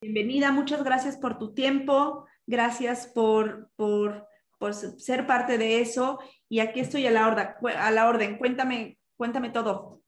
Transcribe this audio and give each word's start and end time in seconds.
Bienvenida, 0.00 0.50
muchas 0.50 0.82
gracias 0.82 1.16
por 1.16 1.38
tu 1.38 1.54
tiempo, 1.54 2.26
gracias 2.46 3.06
por, 3.06 3.70
por, 3.76 4.26
por 4.58 4.74
ser 4.74 5.26
parte 5.26 5.56
de 5.56 5.80
eso 5.80 6.18
y 6.48 6.58
aquí 6.58 6.80
estoy 6.80 7.06
a 7.06 7.10
la 7.12 7.28
orden. 7.28 7.48
A 7.78 7.90
la 7.92 8.08
orden. 8.08 8.36
Cuéntame, 8.36 8.98
cuéntame 9.16 9.50
todo. 9.50 10.02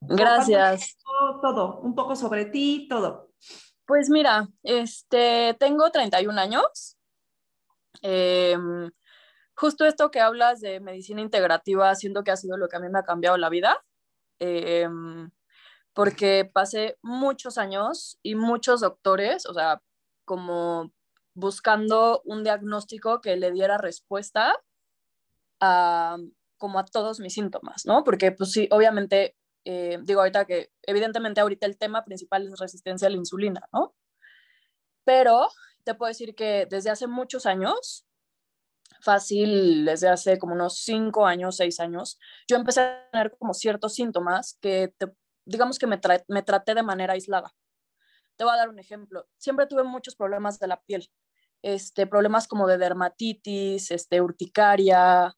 Gracias. 0.00 0.96
Todo, 1.42 1.80
un 1.80 1.94
poco 1.94 2.16
sobre 2.16 2.46
ti, 2.46 2.86
todo. 2.88 3.30
Pues 3.84 4.08
mira, 4.08 4.48
este, 4.62 5.54
tengo 5.60 5.90
31 5.90 6.40
años. 6.40 6.96
Em, 8.00 8.90
justo 9.54 9.84
esto 9.84 10.10
que 10.10 10.20
hablas 10.20 10.60
de 10.60 10.80
medicina 10.80 11.20
integrativa, 11.20 11.94
siento 11.94 12.24
que 12.24 12.30
ha 12.30 12.36
sido 12.36 12.56
lo 12.56 12.68
que 12.68 12.76
a 12.76 12.80
mí 12.80 12.88
me 12.88 13.00
ha 13.00 13.04
cambiado 13.04 13.36
la 13.36 13.50
vida. 13.50 13.84
Em, 14.38 15.30
porque 15.94 16.50
pasé 16.52 16.98
muchos 17.02 17.58
años 17.58 18.18
y 18.22 18.34
muchos 18.34 18.80
doctores, 18.80 19.46
o 19.46 19.54
sea, 19.54 19.82
como 20.24 20.92
buscando 21.34 22.22
un 22.24 22.44
diagnóstico 22.44 23.20
que 23.20 23.36
le 23.36 23.50
diera 23.50 23.78
respuesta 23.78 24.54
a, 25.60 26.18
como 26.58 26.78
a 26.78 26.84
todos 26.84 27.20
mis 27.20 27.34
síntomas, 27.34 27.86
¿no? 27.86 28.04
Porque 28.04 28.32
pues 28.32 28.52
sí, 28.52 28.68
obviamente, 28.70 29.36
eh, 29.64 29.98
digo 30.02 30.20
ahorita 30.20 30.44
que 30.44 30.70
evidentemente 30.82 31.40
ahorita 31.40 31.66
el 31.66 31.78
tema 31.78 32.04
principal 32.04 32.46
es 32.46 32.58
resistencia 32.58 33.08
a 33.08 33.10
la 33.10 33.16
insulina, 33.16 33.68
¿no? 33.72 33.94
Pero 35.04 35.48
te 35.84 35.94
puedo 35.94 36.08
decir 36.08 36.34
que 36.34 36.66
desde 36.70 36.90
hace 36.90 37.06
muchos 37.06 37.46
años, 37.46 38.06
fácil, 39.00 39.84
desde 39.84 40.08
hace 40.08 40.38
como 40.38 40.54
unos 40.54 40.78
cinco 40.78 41.26
años, 41.26 41.56
seis 41.56 41.80
años, 41.80 42.18
yo 42.48 42.56
empecé 42.56 42.82
a 42.82 43.08
tener 43.10 43.36
como 43.36 43.52
ciertos 43.52 43.94
síntomas 43.94 44.58
que 44.60 44.94
digamos 45.44 45.78
que 45.78 45.86
me, 45.86 45.98
traté 45.98 46.74
de 46.74 46.82
manera 46.82 47.14
aislada. 47.14 47.54
Te 48.36 48.44
voy 48.44 48.54
a 48.54 48.56
dar 48.56 48.68
un 48.68 48.78
ejemplo. 48.78 49.26
Siempre 49.38 49.66
tuve 49.66 49.84
muchos 49.84 50.16
problemas 50.16 50.58
de 50.58 50.68
la 50.68 50.80
piel, 50.82 51.10
este, 51.62 52.06
problemas 52.06 52.48
como 52.48 52.66
de 52.66 52.78
dermatitis, 52.78 53.90
este, 53.90 54.20
urticaria, 54.20 55.36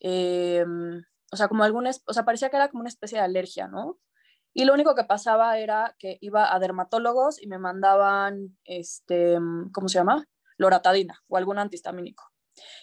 em, 0.00 1.02
o 1.32 1.36
sea, 1.36 1.48
como 1.48 1.64
algunas, 1.64 2.02
o 2.06 2.12
sea, 2.12 2.24
parecía 2.24 2.50
que 2.50 2.56
era 2.56 2.68
como 2.68 2.82
una 2.82 2.88
especie 2.88 3.18
de 3.18 3.24
alergia, 3.24 3.68
¿no? 3.68 3.98
Y 4.54 4.64
lo 4.64 4.72
único 4.72 4.94
que 4.94 5.04
pasaba 5.04 5.58
era 5.58 5.96
que 5.98 6.18
iba 6.20 6.54
a 6.54 6.58
dermatólogos 6.58 7.42
y 7.42 7.46
me 7.46 7.58
mandaban, 7.58 8.56
este, 8.64 9.38
¿cómo 9.72 9.88
se 9.88 9.98
llama? 9.98 10.26
Loratadina 10.56 11.22
o 11.28 11.36
algún 11.36 11.58
antihistamínico. 11.58 12.24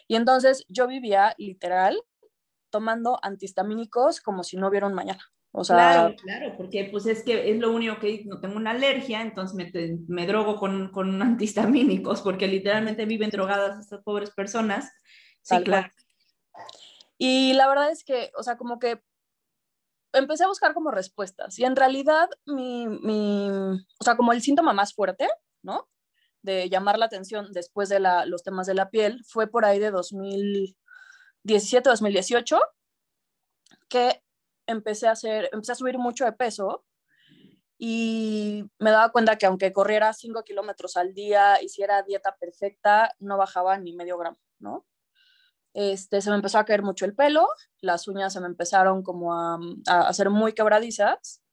Y 0.08 0.16
entonces 0.16 0.66
yo 0.68 0.88
vivía 0.88 1.34
literal 1.38 2.00
tomando 2.70 3.20
antihistamínicos 3.24 4.22
como 4.22 4.44
si 4.44 4.58
no 4.58 4.68
hubiera 4.68 4.88
un 4.88 4.94
mañana. 4.94 5.24
O 5.56 5.64
sea, 5.64 5.78
claro, 5.78 6.16
claro, 6.16 6.58
porque 6.58 6.90
pues 6.92 7.06
es 7.06 7.22
que 7.22 7.52
es 7.52 7.60
lo 7.60 7.72
único 7.72 8.00
que 8.00 8.24
no 8.26 8.40
tengo 8.40 8.56
una 8.56 8.72
alergia, 8.72 9.22
entonces 9.22 9.56
me, 9.56 9.72
me 10.08 10.26
drogo 10.26 10.58
con, 10.58 10.90
con, 10.90 11.22
antihistamínicos, 11.22 12.22
porque 12.22 12.48
literalmente 12.48 13.06
viven 13.06 13.30
drogadas 13.30 13.80
estas 13.80 14.02
pobres 14.02 14.32
personas. 14.32 14.92
Sí, 15.44 15.62
claro. 15.64 15.90
Y 17.20 17.54
la 17.54 17.68
verdad 17.68 17.92
es 17.92 18.04
que, 18.04 18.32
o 18.36 18.42
sea, 18.42 18.58
como 18.58 18.80
que 18.80 19.04
empecé 20.12 20.44
a 20.44 20.48
buscar 20.48 20.74
como 20.74 20.90
respuestas 20.90 21.60
y 21.60 21.66
en 21.66 21.76
realidad 21.76 22.30
mi, 22.46 22.88
mi 22.88 23.50
o 23.50 24.04
sea, 24.04 24.16
como 24.18 24.34
el 24.34 24.42
síntoma 24.42 24.74
más 24.74 24.96
fuerte, 24.96 25.28
¿no? 25.62 25.88
De 26.42 26.68
llamar 26.68 26.98
la 26.98 27.06
atención 27.06 27.52
después 27.52 27.90
de 27.90 28.00
la, 28.00 28.26
los 28.26 28.42
temas 28.42 28.66
de 28.66 28.74
la 28.74 28.90
piel 28.90 29.24
fue 29.28 29.46
por 29.46 29.66
ahí 29.66 29.78
de 29.78 29.92
2017, 29.92 31.88
2018, 31.90 32.60
que 33.88 34.23
empecé 34.68 35.08
a 35.08 35.12
hacer, 35.12 35.50
empecé 35.52 35.74
a 35.74 35.76
subir 35.76 35.98
mucho 35.98 36.26
de 36.26 36.34
peso 36.34 36.86
y 37.78 38.64
me 38.80 38.92
daba 38.92 39.12
cuenta 39.12 39.38
que 39.38 39.46
aunque 39.46 39.74
corriera 39.74 40.14
5 40.14 40.44
kilómetros 40.44 40.96
al 40.98 41.14
día, 41.14 41.62
hiciera 41.62 42.04
dieta 42.04 42.36
perfecta, 42.40 43.14
no 43.20 43.38
bajaba 43.38 43.78
ni 43.78 43.94
medio 43.94 44.18
gramo, 44.18 44.38
¿no? 44.60 44.86
Este, 45.74 46.22
se 46.22 46.30
me 46.30 46.36
empezó 46.36 46.60
a 46.60 46.66
caer 46.66 46.84
mucho 46.84 47.06
el 47.06 47.16
pelo, 47.16 47.48
las 47.82 48.08
uñas 48.08 48.32
se 48.34 48.40
me 48.40 48.46
empezaron 48.48 49.02
como 49.02 49.34
a, 49.34 49.60
a 49.88 50.08
hacer 50.08 50.30
muy 50.30 50.54
quebradizas 50.54 51.44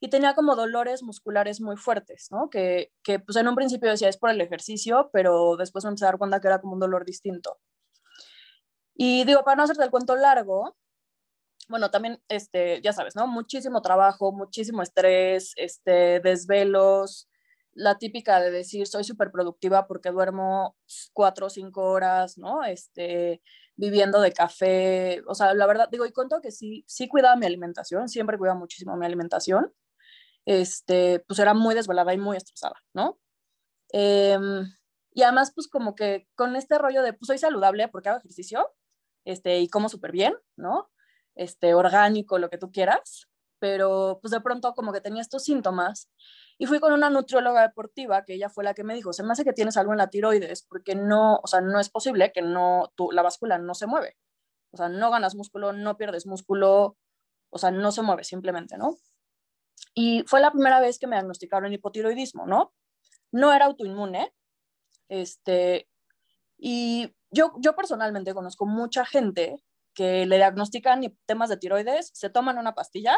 y 0.00 0.08
tenía 0.08 0.34
como 0.34 0.56
dolores 0.56 1.02
musculares 1.02 1.60
muy 1.60 1.76
fuertes, 1.76 2.28
¿no? 2.30 2.48
Que, 2.48 2.90
que 3.02 3.18
pues 3.20 3.36
en 3.36 3.48
un 3.48 3.54
principio 3.54 3.90
decía 3.90 4.08
es 4.08 4.16
por 4.16 4.30
el 4.30 4.40
ejercicio, 4.40 5.10
pero 5.12 5.56
después 5.56 5.84
me 5.84 5.90
empecé 5.90 6.06
a 6.06 6.08
dar 6.08 6.18
cuenta 6.18 6.40
que 6.40 6.48
era 6.48 6.60
como 6.60 6.72
un 6.72 6.80
dolor 6.80 7.04
distinto. 7.04 7.58
Y 8.94 9.24
digo, 9.24 9.44
para 9.44 9.56
no 9.56 9.62
hacerte 9.64 9.84
el 9.84 9.90
cuento 9.90 10.16
largo, 10.16 10.76
bueno, 11.70 11.90
también, 11.90 12.20
este, 12.28 12.80
ya 12.82 12.92
sabes, 12.92 13.16
¿no? 13.16 13.26
Muchísimo 13.28 13.80
trabajo, 13.80 14.32
muchísimo 14.32 14.82
estrés, 14.82 15.52
este, 15.56 16.20
desvelos, 16.20 17.28
la 17.72 17.96
típica 17.98 18.40
de 18.40 18.50
decir 18.50 18.86
soy 18.88 19.04
súper 19.04 19.30
productiva 19.30 19.86
porque 19.86 20.10
duermo 20.10 20.76
cuatro 21.12 21.46
o 21.46 21.50
cinco 21.50 21.84
horas, 21.90 22.36
¿no? 22.38 22.64
Este, 22.64 23.40
viviendo 23.76 24.20
de 24.20 24.32
café, 24.32 25.22
o 25.28 25.34
sea, 25.34 25.54
la 25.54 25.66
verdad, 25.66 25.88
digo, 25.90 26.04
y 26.06 26.12
cuento 26.12 26.40
que 26.40 26.50
sí, 26.50 26.84
sí 26.88 27.08
cuidaba 27.08 27.36
mi 27.36 27.46
alimentación, 27.46 28.08
siempre 28.08 28.36
cuidaba 28.36 28.58
muchísimo 28.58 28.96
mi 28.96 29.06
alimentación, 29.06 29.72
este, 30.46 31.20
pues 31.28 31.38
era 31.40 31.54
muy 31.54 31.74
desvelada 31.74 32.14
y 32.14 32.18
muy 32.18 32.36
estresada, 32.36 32.76
¿no? 32.94 33.20
Em, 33.92 34.66
y 35.14 35.22
además, 35.22 35.52
pues 35.54 35.68
como 35.68 35.94
que 35.94 36.28
con 36.36 36.56
este 36.56 36.78
rollo 36.78 37.02
de, 37.02 37.12
pues 37.14 37.28
soy 37.28 37.38
saludable 37.38 37.88
porque 37.88 38.08
hago 38.10 38.18
ejercicio, 38.18 38.66
este, 39.24 39.60
y 39.60 39.68
como 39.68 39.88
súper 39.88 40.12
bien, 40.12 40.34
¿no? 40.56 40.90
Este, 41.34 41.74
orgánico, 41.74 42.38
lo 42.38 42.50
que 42.50 42.58
tú 42.58 42.70
quieras, 42.70 43.28
pero 43.58 44.18
pues 44.20 44.32
de 44.32 44.40
pronto 44.40 44.74
como 44.74 44.92
que 44.92 45.00
tenía 45.00 45.22
estos 45.22 45.44
síntomas 45.44 46.10
y 46.58 46.66
fui 46.66 46.80
con 46.80 46.92
una 46.92 47.10
nutrióloga 47.10 47.62
deportiva 47.62 48.24
que 48.24 48.34
ella 48.34 48.48
fue 48.48 48.64
la 48.64 48.74
que 48.74 48.84
me 48.84 48.94
dijo, 48.94 49.12
se 49.12 49.22
me 49.22 49.32
hace 49.32 49.44
que 49.44 49.52
tienes 49.52 49.76
algo 49.76 49.92
en 49.92 49.98
la 49.98 50.08
tiroides 50.08 50.62
porque 50.62 50.94
no, 50.94 51.40
o 51.42 51.46
sea, 51.46 51.60
no 51.60 51.78
es 51.78 51.90
posible 51.90 52.32
que 52.32 52.42
no, 52.42 52.92
la 53.12 53.22
báscula 53.22 53.58
no 53.58 53.74
se 53.74 53.86
mueve, 53.86 54.16
o 54.72 54.76
sea, 54.76 54.88
no 54.88 55.10
ganas 55.10 55.34
músculo, 55.34 55.72
no 55.72 55.96
pierdes 55.96 56.26
músculo, 56.26 56.96
o 57.50 57.58
sea, 57.58 57.70
no 57.70 57.92
se 57.92 58.02
mueve 58.02 58.24
simplemente, 58.24 58.76
¿no? 58.76 58.96
Y 59.94 60.24
fue 60.26 60.40
la 60.40 60.52
primera 60.52 60.80
vez 60.80 60.98
que 60.98 61.06
me 61.06 61.16
diagnosticaron 61.16 61.72
hipotiroidismo, 61.72 62.46
¿no? 62.46 62.72
No 63.32 63.52
era 63.52 63.66
autoinmune, 63.66 64.32
este, 65.08 65.88
y 66.58 67.14
yo, 67.30 67.54
yo 67.58 67.74
personalmente 67.74 68.34
conozco 68.34 68.66
mucha 68.66 69.04
gente 69.04 69.62
que 69.94 70.26
le 70.26 70.36
diagnostican 70.36 71.02
temas 71.26 71.48
de 71.48 71.56
tiroides, 71.56 72.10
se 72.14 72.30
toman 72.30 72.58
una 72.58 72.74
pastilla 72.74 73.16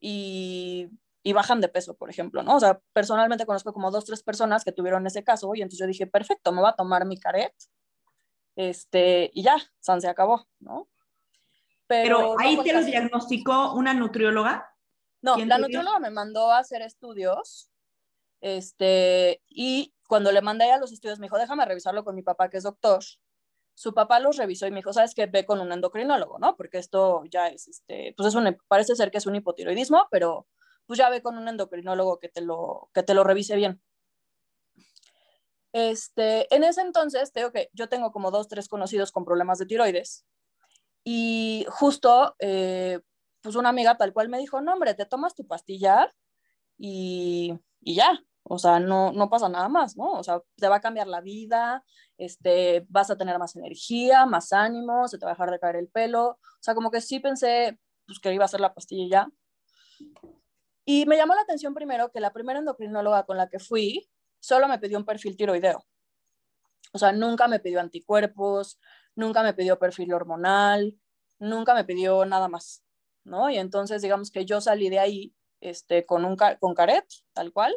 y, 0.00 0.88
y, 1.22 1.32
bajan 1.32 1.60
de 1.60 1.68
peso, 1.68 1.94
por 1.94 2.10
ejemplo, 2.10 2.42
¿no? 2.42 2.56
O 2.56 2.60
sea, 2.60 2.80
personalmente 2.92 3.46
conozco 3.46 3.72
como 3.72 3.90
dos, 3.90 4.04
tres 4.04 4.22
personas 4.22 4.64
que 4.64 4.72
tuvieron 4.72 5.06
ese 5.06 5.22
caso 5.22 5.54
y 5.54 5.62
entonces 5.62 5.80
yo 5.80 5.86
dije, 5.86 6.06
perfecto, 6.06 6.52
me 6.52 6.60
voy 6.60 6.70
a 6.70 6.74
tomar 6.74 7.06
mi 7.06 7.18
caret, 7.18 7.54
este, 8.56 9.30
y 9.32 9.42
ya, 9.42 9.56
San 9.80 10.00
se 10.00 10.08
acabó, 10.08 10.46
¿no? 10.60 10.88
Pero, 11.86 12.38
ahí 12.38 12.58
te 12.62 12.72
lo 12.72 12.82
diagnosticó 12.82 13.74
una 13.74 13.92
nutrióloga. 13.94 14.74
No, 15.20 15.36
la 15.36 15.58
nutrióloga 15.58 15.98
me 15.98 16.10
mandó 16.10 16.50
a 16.50 16.58
hacer 16.58 16.82
estudios, 16.82 17.70
este, 18.40 19.42
y 19.48 19.94
cuando 20.08 20.32
le 20.32 20.42
mandé 20.42 20.70
a 20.70 20.78
los 20.78 20.92
estudios 20.92 21.18
me 21.18 21.26
dijo, 21.26 21.38
déjame 21.38 21.64
revisarlo 21.64 22.04
con 22.04 22.14
mi 22.14 22.22
papá, 22.22 22.50
que 22.50 22.56
es 22.56 22.64
doctor, 22.64 23.02
su 23.74 23.94
papá 23.94 24.20
los 24.20 24.36
revisó 24.36 24.66
y 24.66 24.70
me 24.70 24.78
dijo, 24.78 24.92
¿sabes 24.92 25.14
qué? 25.14 25.26
Ve 25.26 25.46
con 25.46 25.60
un 25.60 25.72
endocrinólogo, 25.72 26.38
¿no? 26.38 26.56
Porque 26.56 26.78
esto 26.78 27.22
ya 27.30 27.48
es, 27.48 27.68
este, 27.68 28.14
pues 28.16 28.28
es 28.28 28.34
un, 28.34 28.56
parece 28.68 28.94
ser 28.96 29.10
que 29.10 29.18
es 29.18 29.26
un 29.26 29.36
hipotiroidismo, 29.36 30.08
pero 30.10 30.46
pues 30.86 30.98
ya 30.98 31.08
ve 31.08 31.22
con 31.22 31.38
un 31.38 31.48
endocrinólogo 31.48 32.18
que 32.18 32.28
te 32.28 32.40
lo, 32.40 32.90
que 32.92 33.02
te 33.02 33.14
lo 33.14 33.24
revise 33.24 33.56
bien. 33.56 33.80
Este, 35.72 36.54
en 36.54 36.64
ese 36.64 36.82
entonces, 36.82 37.32
tengo 37.32 37.50
que 37.50 37.70
yo 37.72 37.88
tengo 37.88 38.12
como 38.12 38.30
dos, 38.30 38.48
tres 38.48 38.68
conocidos 38.68 39.10
con 39.10 39.24
problemas 39.24 39.58
de 39.58 39.66
tiroides 39.66 40.26
y 41.04 41.66
justo, 41.68 42.36
eh, 42.38 43.00
pues 43.40 43.56
una 43.56 43.70
amiga 43.70 43.96
tal 43.96 44.12
cual 44.12 44.28
me 44.28 44.38
dijo, 44.38 44.60
no, 44.60 44.74
hombre, 44.74 44.94
te 44.94 45.06
tomas 45.06 45.34
tu 45.34 45.46
pastilla 45.46 46.12
y, 46.78 47.58
y 47.80 47.94
ya, 47.94 48.22
o 48.44 48.58
sea, 48.58 48.80
no, 48.80 49.12
no 49.12 49.30
pasa 49.30 49.48
nada 49.48 49.68
más, 49.68 49.96
¿no? 49.96 50.12
O 50.12 50.22
sea, 50.22 50.40
te 50.56 50.68
va 50.68 50.76
a 50.76 50.80
cambiar 50.80 51.06
la 51.06 51.20
vida, 51.20 51.84
este, 52.18 52.84
vas 52.88 53.10
a 53.10 53.16
tener 53.16 53.38
más 53.38 53.56
energía, 53.56 54.26
más 54.26 54.52
ánimo, 54.52 55.08
se 55.08 55.18
te 55.18 55.24
va 55.24 55.32
a 55.32 55.34
dejar 55.34 55.50
de 55.50 55.58
caer 55.58 55.76
el 55.76 55.88
pelo. 55.88 56.30
O 56.30 56.38
sea, 56.60 56.74
como 56.74 56.90
que 56.90 57.00
sí 57.00 57.20
pensé 57.20 57.78
pues, 58.06 58.18
que 58.18 58.34
iba 58.34 58.44
a 58.44 58.48
ser 58.48 58.60
la 58.60 58.74
pastilla 58.74 59.08
ya. 59.08 59.32
Y 60.84 61.06
me 61.06 61.16
llamó 61.16 61.34
la 61.34 61.42
atención 61.42 61.74
primero 61.74 62.10
que 62.10 62.20
la 62.20 62.32
primera 62.32 62.58
endocrinóloga 62.58 63.24
con 63.24 63.36
la 63.36 63.48
que 63.48 63.58
fui 63.60 64.08
solo 64.40 64.66
me 64.66 64.78
pidió 64.78 64.98
un 64.98 65.04
perfil 65.04 65.36
tiroideo. 65.36 65.84
O 66.92 66.98
sea, 66.98 67.12
nunca 67.12 67.48
me 67.48 67.60
pidió 67.60 67.80
anticuerpos, 67.80 68.78
nunca 69.14 69.42
me 69.42 69.54
pidió 69.54 69.78
perfil 69.78 70.12
hormonal, 70.12 70.98
nunca 71.38 71.74
me 71.74 71.84
pidió 71.84 72.24
nada 72.24 72.48
más, 72.48 72.84
¿no? 73.24 73.48
Y 73.48 73.58
entonces, 73.58 74.02
digamos 74.02 74.30
que 74.30 74.44
yo 74.44 74.60
salí 74.60 74.90
de 74.90 74.98
ahí 74.98 75.34
este, 75.60 76.04
con, 76.04 76.24
un, 76.24 76.36
con 76.36 76.74
caret, 76.74 77.06
tal 77.32 77.52
cual. 77.52 77.74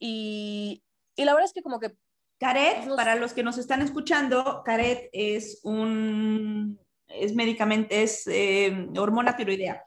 Y, 0.00 0.82
y 1.14 1.24
la 1.24 1.34
verdad 1.34 1.46
es 1.46 1.52
que 1.52 1.62
como 1.62 1.78
que... 1.78 1.94
Caret, 2.38 2.88
para 2.96 3.16
los 3.16 3.34
que 3.34 3.42
nos 3.42 3.58
están 3.58 3.82
escuchando, 3.82 4.62
caret 4.64 5.10
es 5.12 5.60
un, 5.62 6.80
es 7.06 7.34
medicamento, 7.34 7.94
es 7.94 8.26
eh, 8.26 8.88
hormona 8.96 9.36
tiroidea. 9.36 9.84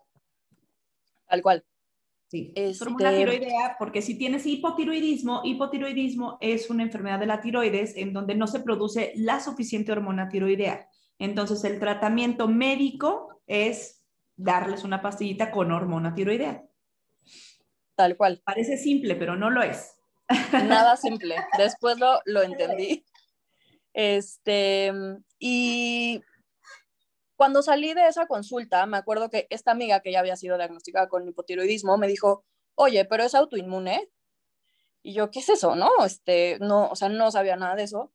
Tal 1.28 1.42
cual. 1.42 1.66
Sí, 2.28 2.52
es 2.56 2.82
hormona 2.82 3.12
este, 3.12 3.26
tiroidea 3.26 3.76
porque 3.80 4.02
si 4.04 4.18
tienes 4.18 4.46
hipotiroidismo, 4.46 5.42
hipotiroidismo 5.44 6.38
es 6.42 6.70
una 6.70 6.84
enfermedad 6.84 7.20
de 7.20 7.28
la 7.28 7.42
tiroides 7.42 7.96
en 7.96 8.14
donde 8.14 8.36
no 8.36 8.48
se 8.48 8.60
produce 8.60 9.14
la 9.16 9.40
suficiente 9.40 9.92
hormona 9.92 10.30
tiroidea. 10.30 10.88
Entonces 11.20 11.64
el 11.64 11.80
tratamiento 11.80 12.48
médico 12.48 13.42
es 13.46 14.04
darles 14.36 14.84
una 14.84 15.02
pastillita 15.02 15.52
con 15.52 15.72
hormona 15.72 16.14
tiroidea. 16.16 16.64
Tal 17.96 18.18
cual. 18.18 18.42
Parece 18.44 18.78
simple, 18.78 19.16
pero 19.16 19.36
no 19.36 19.50
lo 19.50 19.62
es. 19.62 19.96
Nada 20.68 20.98
simple. 20.98 21.36
Después 21.58 22.00
lo, 22.00 22.22
lo 22.26 22.42
entendí. 22.42 23.06
Este, 23.94 24.92
y 25.40 26.22
cuando 27.36 27.62
salí 27.62 27.94
de 27.94 28.08
esa 28.08 28.26
consulta, 28.26 28.86
me 28.86 28.98
acuerdo 28.98 29.30
que 29.30 29.48
esta 29.50 29.72
amiga 29.72 30.00
que 30.00 30.12
ya 30.12 30.20
había 30.20 30.36
sido 30.36 30.58
diagnosticada 30.58 31.10
con 31.10 31.28
hipotiroidismo 31.28 31.98
me 31.98 32.08
dijo, 32.08 32.46
oye, 32.76 33.06
pero 33.06 33.24
es 33.24 33.36
autoinmune. 33.36 34.10
Y 35.04 35.14
yo, 35.14 35.30
¿qué 35.30 35.40
es 35.40 35.50
eso? 35.50 35.76
No, 35.76 35.90
este, 36.06 36.58
no, 36.62 36.90
o 36.90 36.96
sea, 36.96 37.10
no 37.10 37.30
sabía 37.32 37.56
nada 37.56 37.76
de 37.76 37.84
eso. 37.84 38.12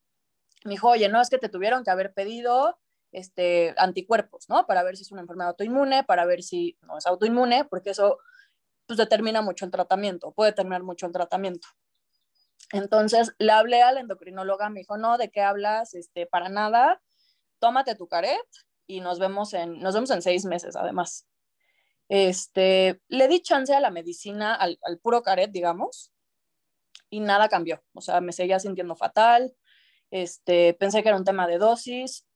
Me 0.64 0.72
dijo, 0.72 0.88
oye, 0.88 1.08
no, 1.08 1.20
es 1.20 1.30
que 1.30 1.38
te 1.38 1.48
tuvieron 1.48 1.84
que 1.84 1.90
haber 1.90 2.14
pedido 2.14 2.78
este, 3.12 3.74
anticuerpos, 3.76 4.48
¿no? 4.48 4.66
Para 4.66 4.82
ver 4.82 4.96
si 4.96 5.02
es 5.02 5.12
una 5.12 5.20
enfermedad 5.20 5.50
autoinmune, 5.50 6.04
para 6.04 6.24
ver 6.24 6.42
si 6.42 6.78
no 6.82 6.98
es 6.98 7.06
autoinmune, 7.06 7.64
porque 7.66 7.90
eso 7.90 8.18
pues 8.86 8.96
determina 8.96 9.42
mucho 9.42 9.66
el 9.66 9.70
tratamiento, 9.70 10.32
puede 10.32 10.52
determinar 10.52 10.82
mucho 10.82 11.04
el 11.06 11.12
tratamiento. 11.12 11.68
Entonces 12.72 13.32
le 13.38 13.52
hablé 13.52 13.82
a 13.82 13.92
la 13.92 14.00
endocrinóloga, 14.00 14.68
me 14.68 14.80
dijo, 14.80 14.98
no, 14.98 15.18
¿de 15.18 15.30
qué 15.30 15.40
hablas? 15.40 15.94
Este, 15.94 16.26
para 16.26 16.48
nada, 16.48 17.00
tómate 17.58 17.94
tu 17.94 18.08
caret, 18.08 18.46
y 18.88 19.00
nos 19.00 19.18
vemos 19.18 19.54
en, 19.54 19.78
nos 19.78 19.94
vemos 19.94 20.10
en 20.10 20.22
seis 20.22 20.44
meses 20.44 20.74
además. 20.74 21.28
Este, 22.08 23.00
le 23.08 23.28
di 23.28 23.40
chance 23.40 23.74
a 23.74 23.80
la 23.80 23.90
medicina, 23.90 24.54
al, 24.54 24.78
al 24.82 24.98
puro 24.98 25.22
caret, 25.22 25.50
digamos, 25.50 26.10
y 27.10 27.20
nada 27.20 27.48
cambió. 27.48 27.82
O 27.92 28.00
sea, 28.00 28.20
me 28.20 28.32
seguía 28.32 28.58
sintiendo 28.58 28.96
fatal, 28.96 29.54
este, 30.10 30.74
pensé 30.74 31.02
que 31.02 31.10
era 31.10 31.18
un 31.18 31.24
tema 31.24 31.46
de 31.46 31.58
dosis 31.58 32.26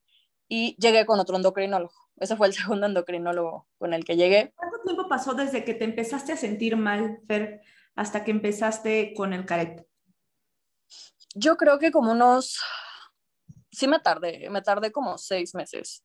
y 0.46 0.76
llegué 0.78 1.06
con 1.06 1.18
otro 1.18 1.36
endocrinólogo. 1.36 1.94
Ese 2.18 2.36
fue 2.36 2.46
el 2.46 2.52
segundo 2.54 2.86
endocrinólogo 2.86 3.66
con 3.78 3.94
el 3.94 4.04
que 4.04 4.16
llegué. 4.16 4.52
¿Cuánto 4.54 4.80
tiempo 4.82 5.08
pasó 5.08 5.34
desde 5.34 5.64
que 5.64 5.74
te 5.74 5.84
empezaste 5.84 6.32
a 6.32 6.36
sentir 6.36 6.76
mal, 6.76 7.20
Fer, 7.26 7.62
hasta 7.94 8.24
que 8.24 8.30
empezaste 8.30 9.14
con 9.14 9.32
el 9.32 9.46
caret? 9.46 9.86
Yo 11.34 11.56
creo 11.56 11.78
que 11.78 11.90
como 11.90 12.12
unos, 12.12 12.58
sí 13.70 13.88
me 13.88 14.00
tardé, 14.00 14.48
me 14.50 14.62
tardé 14.62 14.92
como 14.92 15.18
seis 15.18 15.54
meses. 15.54 16.02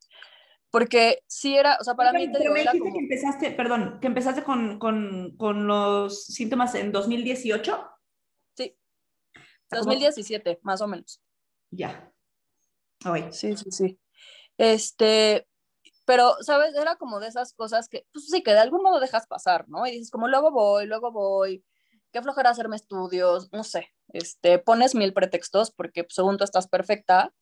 Porque 0.70 1.24
sí 1.28 1.58
era, 1.58 1.78
o 1.80 1.84
sea, 1.84 1.96
para 1.96 2.12
mí 2.12 2.30
te 2.32 2.40
digo, 2.40 2.56
era 2.56 2.72
como... 2.72 2.92
que 2.92 3.00
empezaste, 3.00 3.52
perdón, 3.52 4.00
que 4.02 4.08
empezaste 4.08 4.44
con, 4.44 4.80
con, 4.80 5.36
con 5.38 5.66
los 5.66 6.26
síntomas 6.26 6.76
en 6.76 6.92
2018. 6.92 7.90
Sí. 8.56 8.78
2017, 9.72 10.60
más 10.64 10.82
o 10.82 10.88
menos. 10.88 11.22
Ya. 11.72 12.12
Hoy. 13.06 13.26
Sí, 13.32 13.56
sí, 13.56 13.72
sí. 13.72 14.00
Este, 14.58 15.48
pero, 16.06 16.36
¿sabes? 16.42 16.76
Era 16.76 16.96
como 16.96 17.20
de 17.20 17.28
esas 17.28 17.54
cosas 17.54 17.88
que, 17.90 18.06
pues 18.12 18.28
sí, 18.30 18.42
que 18.44 18.52
de 18.52 18.60
algún 18.60 18.82
modo 18.82 19.00
dejas 19.00 19.28
pasar, 19.28 19.68
¿no? 19.70 19.86
Y 19.86 19.92
dices, 19.92 20.12
como 20.12 20.28
luego 20.28 20.52
voy, 20.52 20.86
luego 20.86 21.12
voy, 21.12 21.64
qué 22.12 22.22
flojera 22.22 22.50
hacerme 22.50 22.76
estudios, 22.76 23.52
no 23.52 23.64
sé, 23.64 23.94
este, 24.14 24.60
pones 24.60 24.96
mil 24.96 25.14
pretextos 25.14 25.72
porque 25.72 26.04
pues, 26.04 26.16
según 26.16 26.38
tú 26.38 26.44
estás 26.44 26.68
perfecta, 26.68 27.34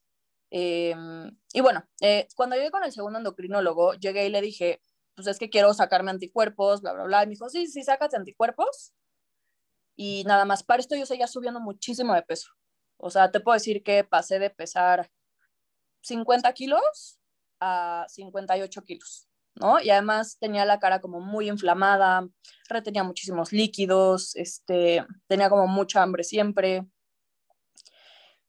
Em, 0.51 1.37
y 1.53 1.61
bueno, 1.61 1.83
eh, 2.01 2.27
cuando 2.35 2.55
llegué 2.55 2.71
con 2.71 2.83
el 2.83 2.91
segundo 2.91 3.17
endocrinólogo, 3.19 3.93
llegué 3.95 4.25
y 4.25 4.29
le 4.29 4.41
dije, 4.41 4.81
pues 5.15 5.27
es 5.27 5.39
que 5.39 5.49
quiero 5.49 5.73
sacarme 5.73 6.11
anticuerpos, 6.11 6.81
bla, 6.81 6.93
bla, 6.93 7.03
bla. 7.03 7.23
Y 7.23 7.27
me 7.27 7.31
dijo, 7.31 7.49
sí, 7.49 7.67
sí, 7.67 7.83
sácate 7.83 8.15
anticuerpos. 8.15 8.93
Y 9.97 10.23
nada 10.25 10.45
más, 10.45 10.63
para 10.63 10.81
esto 10.81 10.95
yo 10.95 11.05
seguía 11.05 11.27
subiendo 11.27 11.59
muchísimo 11.59 12.13
de 12.13 12.21
peso. 12.23 12.51
O 12.97 13.09
sea, 13.09 13.31
te 13.31 13.39
puedo 13.39 13.55
decir 13.55 13.83
que 13.83 14.03
pasé 14.03 14.39
de 14.39 14.49
pesar 14.49 15.11
50 16.01 16.51
kilos 16.53 17.19
a 17.59 18.05
58 18.09 18.83
kilos, 18.83 19.27
¿no? 19.55 19.79
Y 19.79 19.89
además 19.89 20.37
tenía 20.39 20.65
la 20.65 20.79
cara 20.79 20.99
como 20.99 21.19
muy 21.19 21.49
inflamada, 21.49 22.27
retenía 22.69 23.03
muchísimos 23.03 23.51
líquidos, 23.51 24.35
este, 24.35 25.05
tenía 25.27 25.49
como 25.49 25.67
mucha 25.67 26.01
hambre 26.03 26.23
siempre. 26.23 26.85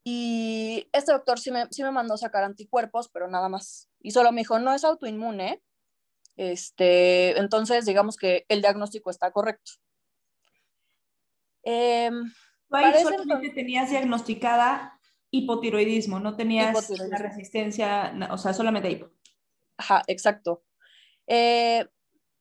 Y 0.04 0.88
este 0.92 1.12
doctor 1.12 1.38
sí 1.40 1.50
me, 1.50 1.66
sí 1.70 1.82
me 1.82 1.90
mandó 1.90 2.16
sacar 2.16 2.44
anticuerpos, 2.44 3.08
pero 3.08 3.28
nada 3.28 3.48
más. 3.48 3.90
Y 4.00 4.12
solo 4.12 4.30
me 4.32 4.42
dijo, 4.42 4.58
no 4.58 4.72
es 4.72 4.84
autoinmune. 4.84 5.62
Este, 6.36 7.38
entonces, 7.38 7.86
digamos 7.86 8.16
que 8.16 8.44
el 8.48 8.60
diagnóstico 8.60 9.10
está 9.10 9.32
correcto. 9.32 9.72
Eh, 11.64 12.10
ahí 12.70 13.02
solamente 13.02 13.50
tenías 13.50 13.90
diagnosticada 13.90 14.96
hipotiroidismo, 15.30 16.20
no 16.20 16.36
tenías 16.36 16.88
la 16.90 17.18
resistencia, 17.18 18.14
o 18.30 18.38
sea, 18.38 18.54
solamente 18.54 18.90
hipo. 18.90 19.10
Ajá, 19.76 20.02
exacto. 20.06 20.62
Eh, 21.26 21.86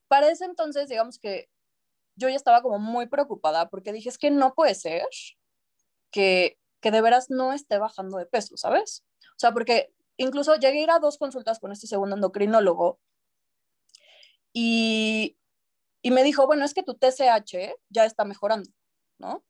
para 0.07 0.29
ese 0.29 0.45
entonces, 0.45 0.89
digamos 0.89 1.19
que 1.19 1.49
yo 2.15 2.29
ya 2.29 2.35
estaba 2.35 2.61
como 2.61 2.79
muy 2.79 3.07
preocupada 3.07 3.69
porque 3.69 3.91
dije, 3.91 4.09
es 4.09 4.17
que 4.17 4.31
no 4.31 4.53
puede 4.53 4.75
ser 4.75 5.07
que 6.11 6.57
que 6.85 6.91
de 6.91 7.01
veras 7.01 7.31
no 7.31 7.51
esté 7.51 7.79
bajando 7.79 8.19
de 8.19 8.27
peso, 8.27 8.57
¿sabes? 8.57 9.03
O 9.29 9.39
sea, 9.39 9.53
porque 9.53 9.91
incluso 10.17 10.53
llegué 10.53 10.81
a 10.81 10.83
ir 10.83 10.91
a 10.91 10.99
dos 10.99 11.17
consultas 11.17 11.59
con 11.59 11.71
este 11.71 11.87
segundo 11.87 12.15
endocrinólogo 12.15 12.99
y, 14.53 15.35
y 16.03 16.11
me 16.11 16.21
dijo, 16.21 16.45
bueno, 16.45 16.63
es 16.63 16.75
que 16.75 16.83
tu 16.83 16.93
TSH 16.93 17.73
ya 17.89 18.05
está 18.05 18.23
mejorando, 18.23 18.69
¿no? 19.17 19.43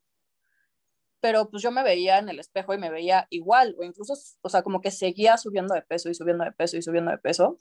Pero 1.20 1.50
pues 1.50 1.62
yo 1.62 1.70
me 1.70 1.82
veía 1.82 2.16
en 2.20 2.30
el 2.30 2.40
espejo 2.40 2.72
y 2.72 2.78
me 2.78 2.88
veía 2.88 3.26
igual, 3.28 3.76
o 3.78 3.84
incluso, 3.84 4.14
o 4.40 4.48
sea, 4.48 4.62
como 4.62 4.80
que 4.80 4.90
seguía 4.90 5.36
subiendo 5.36 5.74
de 5.74 5.82
peso 5.82 6.08
y 6.08 6.14
subiendo 6.14 6.42
de 6.42 6.52
peso 6.52 6.78
y 6.78 6.82
subiendo 6.82 7.10
de 7.10 7.18
peso. 7.18 7.60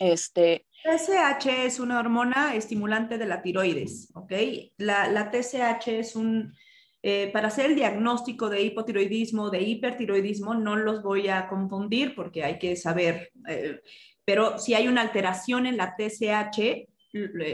Este, 0.00 0.66
TSH 0.82 1.66
es 1.66 1.78
una 1.78 2.00
hormona 2.00 2.54
estimulante 2.54 3.18
de 3.18 3.26
la 3.26 3.42
tiroides, 3.42 4.10
¿ok? 4.14 4.32
La, 4.78 5.08
la 5.08 5.30
TSH 5.30 5.88
es 5.88 6.16
un, 6.16 6.54
eh, 7.02 7.30
para 7.32 7.48
hacer 7.48 7.66
el 7.66 7.76
diagnóstico 7.76 8.48
de 8.48 8.62
hipotiroidismo, 8.62 9.50
de 9.50 9.60
hipertiroidismo, 9.60 10.54
no 10.54 10.76
los 10.76 11.02
voy 11.02 11.28
a 11.28 11.48
confundir 11.48 12.14
porque 12.14 12.44
hay 12.44 12.58
que 12.58 12.76
saber, 12.76 13.30
eh, 13.46 13.80
pero 14.24 14.58
si 14.58 14.74
hay 14.74 14.88
una 14.88 15.02
alteración 15.02 15.66
en 15.66 15.76
la 15.76 15.96
TSH, 15.96 16.88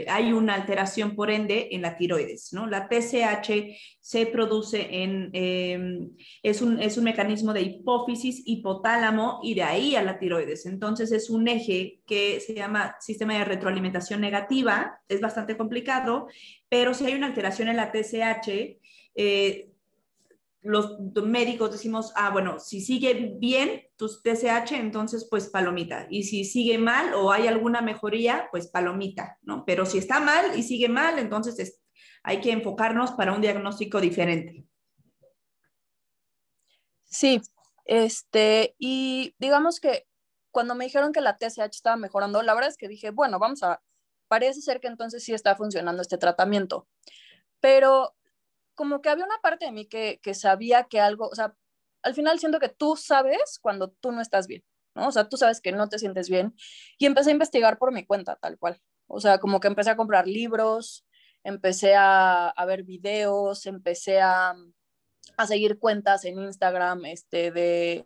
hay 0.07 0.33
una 0.33 0.53
alteración 0.53 1.15
por 1.15 1.31
ende 1.31 1.69
en 1.71 1.81
la 1.81 1.97
tiroides, 1.97 2.53
¿no? 2.53 2.67
La 2.67 2.87
TSH 2.87 3.75
se 3.99 4.25
produce 4.27 5.03
en, 5.03 5.29
em, 5.33 6.09
es, 6.43 6.61
un, 6.61 6.79
es 6.79 6.97
un 6.97 7.03
mecanismo 7.03 7.53
de 7.53 7.61
hipófisis, 7.61 8.43
hipotálamo 8.45 9.39
y 9.43 9.55
de 9.55 9.63
ahí 9.63 9.95
a 9.95 10.03
la 10.03 10.19
tiroides. 10.19 10.65
Entonces 10.65 11.11
es 11.11 11.29
un 11.29 11.47
eje 11.47 12.01
que 12.05 12.39
se 12.39 12.53
llama 12.53 12.95
sistema 12.99 13.33
de 13.37 13.45
retroalimentación 13.45 14.21
negativa, 14.21 14.99
es 15.07 15.21
bastante 15.21 15.57
complicado, 15.57 16.27
pero 16.69 16.93
si 16.93 17.05
hay 17.05 17.15
una 17.15 17.27
alteración 17.27 17.67
en 17.69 17.77
la 17.77 17.91
TSH, 17.91 18.77
eh, 19.15 19.69
los 20.67 20.99
médicos 21.23 21.71
decimos, 21.71 22.11
ah, 22.15 22.29
bueno, 22.29 22.59
si 22.59 22.81
sigue 22.81 23.35
bien 23.39 23.87
tu 23.95 24.07
TSH, 24.07 24.73
entonces 24.73 25.25
pues 25.29 25.47
palomita. 25.47 26.07
Y 26.09 26.23
si 26.23 26.43
sigue 26.43 26.77
mal 26.77 27.13
o 27.13 27.31
hay 27.31 27.47
alguna 27.47 27.81
mejoría, 27.81 28.49
pues 28.51 28.67
palomita, 28.67 29.37
¿no? 29.43 29.63
Pero 29.65 29.85
si 29.85 29.97
está 29.97 30.19
mal 30.19 30.59
y 30.59 30.63
sigue 30.63 30.89
mal, 30.89 31.19
entonces 31.19 31.81
hay 32.21 32.41
que 32.41 32.51
enfocarnos 32.51 33.11
para 33.11 33.31
un 33.31 33.41
diagnóstico 33.41 34.01
diferente. 34.01 34.65
Sí, 37.05 37.41
este, 37.85 38.75
y 38.77 39.33
digamos 39.39 39.79
que 39.79 40.05
cuando 40.51 40.75
me 40.75 40.83
dijeron 40.83 41.13
que 41.13 41.21
la 41.21 41.37
TSH 41.37 41.77
estaba 41.77 41.95
mejorando, 41.95 42.41
la 42.43 42.53
verdad 42.53 42.71
es 42.71 42.77
que 42.77 42.89
dije, 42.89 43.11
bueno, 43.11 43.39
vamos 43.39 43.63
a, 43.63 43.81
parece 44.27 44.61
ser 44.61 44.81
que 44.81 44.87
entonces 44.87 45.23
sí 45.23 45.33
está 45.33 45.55
funcionando 45.55 46.01
este 46.01 46.17
tratamiento. 46.17 46.89
Pero 47.61 48.16
como 48.77 49.01
que 49.01 49.09
había 49.09 49.25
una 49.25 49.39
parte 49.41 49.65
de 49.65 49.71
mí 49.71 49.87
que, 49.87 50.19
que 50.21 50.35
sabía 50.35 50.83
que 50.83 51.01
algo, 51.01 51.27
o 51.27 51.35
sea, 51.35 51.55
al 52.03 52.13
final 52.13 52.39
siento 52.39 52.59
que 52.59 52.69
tú 52.69 52.95
sabes 52.95 53.57
cuando 53.59 53.89
tú 53.89 54.11
no 54.11 54.21
estás 54.21 54.45
bien, 54.47 54.63
¿no? 54.95 55.07
O 55.07 55.11
sea, 55.11 55.27
tú 55.27 55.35
sabes 55.35 55.61
que 55.61 55.71
no 55.71 55.89
te 55.89 55.97
sientes 55.97 56.29
bien 56.29 56.55
y 56.99 57.07
empecé 57.07 57.31
a 57.31 57.33
investigar 57.33 57.79
por 57.79 57.91
mi 57.91 58.05
cuenta, 58.05 58.37
tal 58.37 58.59
cual. 58.59 58.79
O 59.07 59.19
sea, 59.19 59.39
como 59.39 59.59
que 59.59 59.67
empecé 59.67 59.89
a 59.89 59.97
comprar 59.97 60.27
libros, 60.27 61.05
empecé 61.43 61.95
a, 61.97 62.53
ver 62.67 62.83
videos, 62.83 63.65
empecé 63.65 64.21
a, 64.21 64.55
a, 65.37 65.47
seguir 65.47 65.79
cuentas 65.79 66.23
en 66.25 66.39
Instagram 66.39 67.05
este, 67.05 67.51
de 67.51 68.05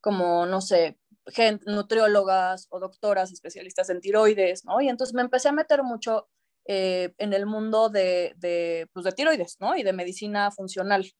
como, 0.00 0.46
no 0.46 0.60
sé, 0.60 0.98
gente, 1.26 1.64
nutriólogas 1.70 2.66
o 2.70 2.80
doctoras 2.80 3.30
especialistas 3.30 3.88
en 3.90 4.00
tiroides, 4.00 4.64
¿no? 4.64 4.80
Y 4.80 4.88
entonces 4.88 5.14
me 5.14 5.22
empecé 5.22 5.48
a 5.48 5.52
meter 5.52 5.84
mucho 5.84 6.28
eh, 6.70 7.14
en 7.16 7.32
el 7.32 7.46
mundo 7.46 7.88
de, 7.88 8.34
de, 8.36 8.88
pues 8.92 9.02
de 9.04 9.12
tiroides, 9.12 9.56
¿no? 9.58 9.74
Y 9.74 9.82
de 9.82 9.94
medicina 9.94 10.50
funcional. 10.50 11.10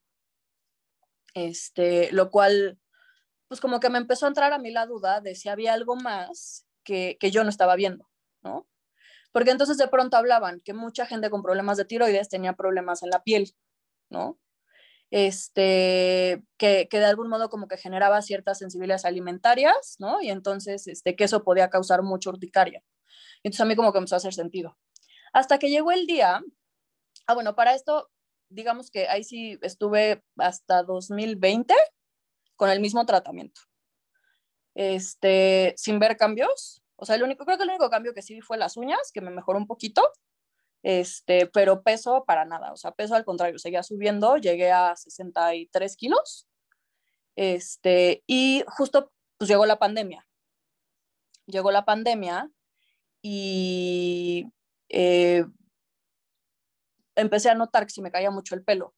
Este, 1.33 2.11
lo 2.11 2.29
cual, 2.29 2.79
pues 3.47 3.59
como 3.59 3.79
que 3.79 3.89
me 3.89 3.97
empezó 3.97 4.25
a 4.25 4.29
entrar 4.29 4.53
a 4.53 4.59
mí 4.59 4.69
la 4.69 4.85
duda 4.85 5.21
de 5.21 5.33
si 5.33 5.49
había 5.49 5.73
algo 5.73 5.95
más 5.95 6.67
que, 6.83 7.17
que 7.19 7.31
yo 7.31 7.43
no 7.43 7.49
estaba 7.49 7.75
viendo, 7.75 8.07
¿no? 8.43 8.67
Porque 9.31 9.49
entonces 9.49 9.77
de 9.77 9.87
pronto 9.87 10.17
hablaban 10.17 10.61
que 10.61 10.73
mucha 10.75 11.07
gente 11.07 11.31
con 11.31 11.41
problemas 11.41 11.77
de 11.77 11.85
tiroides 11.85 12.29
tenía 12.29 12.53
problemas 12.53 13.01
en 13.01 13.09
la 13.09 13.23
piel, 13.23 13.55
¿no? 14.09 14.39
Este, 15.09 16.43
que, 16.57 16.87
que 16.91 16.99
de 16.99 17.05
algún 17.05 17.27
modo 17.27 17.49
como 17.49 17.67
que 17.67 17.77
generaba 17.77 18.21
ciertas 18.21 18.59
sensibilidades 18.59 19.05
alimentarias, 19.05 19.95
¿no? 19.97 20.21
Y 20.21 20.29
entonces, 20.29 20.87
este, 20.87 21.15
que 21.15 21.23
eso 21.23 21.43
podía 21.43 21.71
causar 21.71 22.03
mucha 22.03 22.29
urticaria. 22.29 22.83
Entonces 23.43 23.61
a 23.61 23.65
mí 23.65 23.75
como 23.75 23.91
que 23.91 23.97
empezó 23.97 24.15
a 24.15 24.17
hacer 24.17 24.33
sentido. 24.35 24.77
Hasta 25.33 25.59
que 25.59 25.69
llegó 25.69 25.91
el 25.91 26.05
día, 26.05 26.41
ah, 27.27 27.33
bueno, 27.33 27.55
para 27.55 27.75
esto, 27.75 28.09
digamos 28.49 28.91
que 28.91 29.07
ahí 29.07 29.23
sí 29.23 29.59
estuve 29.61 30.23
hasta 30.37 30.83
2020 30.83 31.73
con 32.55 32.69
el 32.69 32.79
mismo 32.79 33.05
tratamiento. 33.05 33.61
Este, 34.75 35.73
sin 35.77 35.99
ver 35.99 36.17
cambios, 36.17 36.81
o 36.95 37.05
sea, 37.05 37.15
el 37.15 37.23
único, 37.23 37.45
creo 37.45 37.57
que 37.57 37.63
el 37.63 37.69
único 37.69 37.89
cambio 37.89 38.13
que 38.13 38.21
sí 38.21 38.41
fue 38.41 38.57
las 38.57 38.77
uñas, 38.77 39.11
que 39.13 39.21
me 39.21 39.31
mejoró 39.31 39.57
un 39.57 39.67
poquito, 39.67 40.03
este, 40.83 41.47
pero 41.47 41.83
peso 41.83 42.23
para 42.25 42.45
nada, 42.45 42.71
o 42.71 42.77
sea, 42.77 42.91
peso 42.91 43.15
al 43.15 43.25
contrario, 43.25 43.59
seguía 43.59 43.83
subiendo, 43.83 44.37
llegué 44.37 44.71
a 44.71 44.95
63 44.95 45.95
kilos, 45.97 46.47
este, 47.35 48.23
y 48.27 48.63
justo 48.67 49.11
pues 49.37 49.49
llegó 49.49 49.65
la 49.65 49.79
pandemia. 49.79 50.27
Llegó 51.47 51.71
la 51.71 51.85
pandemia 51.85 52.51
y 53.21 54.45
eh, 54.89 55.45
empecé 57.15 57.49
a 57.49 57.55
notar 57.55 57.85
que 57.85 57.93
se 57.93 58.01
me 58.01 58.11
caía 58.11 58.31
mucho 58.31 58.55
el 58.55 58.63
pelo. 58.63 58.93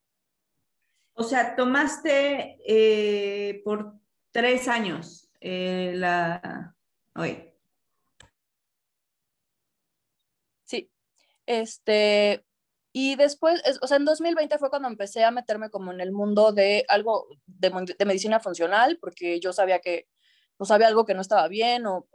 O 1.13 1.23
sea, 1.23 1.55
tomaste 1.55 2.57
eh, 2.65 3.61
por 3.63 3.93
tres 4.31 4.67
años 4.67 5.29
eh, 5.39 5.93
la... 5.95 6.75
Hoy. 7.15 7.51
Este, 11.45 12.45
y 12.93 13.15
después, 13.15 13.61
o 13.81 13.87
sea, 13.87 13.97
en 13.97 14.05
2020 14.05 14.57
fue 14.57 14.69
cuando 14.69 14.87
empecé 14.87 15.23
a 15.23 15.31
meterme 15.31 15.69
como 15.69 15.91
en 15.91 15.99
el 15.99 16.11
mundo 16.11 16.53
de 16.53 16.85
algo 16.87 17.27
de, 17.45 17.95
de 17.97 18.05
medicina 18.05 18.39
funcional, 18.39 18.97
porque 19.01 19.39
yo 19.39 19.51
sabía 19.51 19.79
que, 19.79 20.07
pues 20.55 20.71
había 20.71 20.87
algo 20.87 21.05
que 21.05 21.13
no 21.13 21.21
estaba 21.21 21.47
bien 21.47 21.85
o, 21.87 22.07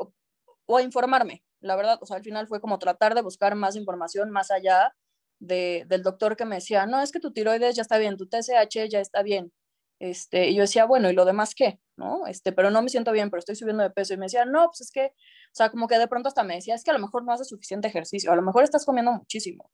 o, 0.67 0.77
a 0.77 0.83
informarme, 0.83 1.45
la 1.67 1.77
verdad, 1.77 1.99
o 2.01 2.07
sea, 2.07 2.17
al 2.17 2.23
final 2.25 2.49
fue 2.49 2.61
como 2.61 2.79
tratar 2.79 3.15
de 3.15 3.23
buscar 3.23 3.55
más 3.57 3.77
información 3.77 4.31
más 4.31 4.51
allá 4.51 4.95
de, 5.41 5.85
del 5.89 6.03
doctor 6.03 6.37
que 6.37 6.45
me 6.47 6.57
decía, 6.57 6.87
no, 6.87 7.01
es 7.03 7.13
que 7.13 7.21
tu 7.21 7.33
tiroides 7.33 7.77
ya 7.77 7.83
está 7.83 7.99
bien, 7.99 8.17
tu 8.17 8.27
TSH 8.27 8.89
ya 8.89 9.01
está 9.01 9.23
bien, 9.23 9.53
este, 9.99 10.49
y 10.49 10.55
yo 10.55 10.63
decía, 10.63 10.85
bueno, 10.85 11.11
¿y 11.11 11.15
lo 11.15 11.25
demás 11.25 11.55
qué? 11.55 11.81
¿No? 11.97 12.27
Este, 12.27 12.53
pero 12.53 12.71
no 12.71 12.83
me 12.83 12.89
siento 12.89 13.13
bien, 13.13 13.31
pero 13.31 13.39
estoy 13.39 13.57
subiendo 13.57 13.83
de 13.83 13.91
peso. 13.91 14.15
Y 14.15 14.19
me 14.19 14.27
decía, 14.27 14.45
no, 14.45 14.67
pues 14.67 14.83
es 14.83 14.91
que, 14.91 15.07
o 15.07 15.55
sea, 15.55 15.71
como 15.71 15.89
que 15.89 15.99
de 15.99 16.09
pronto 16.09 16.29
hasta 16.29 16.45
me 16.45 16.57
decía, 16.57 16.75
es 16.75 16.85
que 16.85 16.91
a 16.91 16.95
lo 16.95 17.01
mejor 17.01 17.25
no 17.25 17.33
haces 17.33 17.49
suficiente 17.49 17.89
ejercicio, 17.89 18.33
a 18.33 18.37
lo 18.37 18.43
mejor 18.43 18.65
estás 18.65 18.85
comiendo 18.85 19.13
muchísimo, 19.13 19.71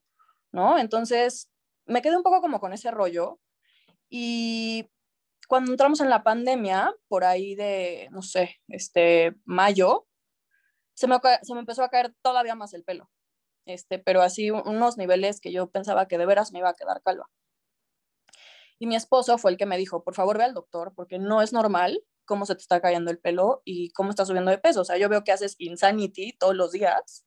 ¿no? 0.51 0.77
Entonces, 0.77 1.49
me 1.85 2.01
quedé 2.01 2.15
un 2.17 2.23
poco 2.23 2.41
como 2.41 2.59
con 2.59 2.73
ese 2.73 2.91
rollo. 2.91 3.39
Y 4.09 4.89
cuando 5.47 5.71
entramos 5.71 5.99
en 6.01 6.09
la 6.09 6.23
pandemia, 6.23 6.93
por 7.07 7.25
ahí 7.25 7.55
de, 7.55 8.07
no 8.11 8.21
sé, 8.21 8.57
este, 8.69 9.35
mayo, 9.45 10.07
se 10.93 11.07
me, 11.07 11.17
se 11.41 11.53
me 11.53 11.59
empezó 11.59 11.83
a 11.83 11.89
caer 11.89 12.13
todavía 12.21 12.55
más 12.55 12.73
el 12.73 12.83
pelo. 12.83 13.09
Este, 13.65 13.99
pero 13.99 14.21
así 14.21 14.51
unos 14.51 14.97
niveles 14.97 15.39
que 15.39 15.51
yo 15.51 15.69
pensaba 15.69 16.07
que 16.07 16.17
de 16.17 16.25
veras 16.25 16.51
me 16.51 16.59
iba 16.59 16.69
a 16.69 16.73
quedar 16.73 17.01
calva. 17.01 17.29
Y 18.79 18.87
mi 18.87 18.95
esposo 18.95 19.37
fue 19.37 19.51
el 19.51 19.57
que 19.57 19.65
me 19.65 19.77
dijo, 19.77 20.03
por 20.03 20.15
favor 20.15 20.37
ve 20.37 20.43
al 20.43 20.53
doctor, 20.53 20.93
porque 20.95 21.19
no 21.19 21.41
es 21.41 21.53
normal 21.53 22.03
cómo 22.25 22.45
se 22.45 22.55
te 22.55 22.61
está 22.61 22.81
cayendo 22.81 23.11
el 23.11 23.19
pelo 23.19 23.61
y 23.65 23.91
cómo 23.91 24.09
estás 24.09 24.27
subiendo 24.27 24.51
de 24.51 24.57
peso. 24.57 24.81
O 24.81 24.85
sea, 24.85 24.97
yo 24.97 25.09
veo 25.09 25.23
que 25.23 25.31
haces 25.31 25.55
insanity 25.59 26.33
todos 26.33 26.55
los 26.55 26.71
días, 26.71 27.25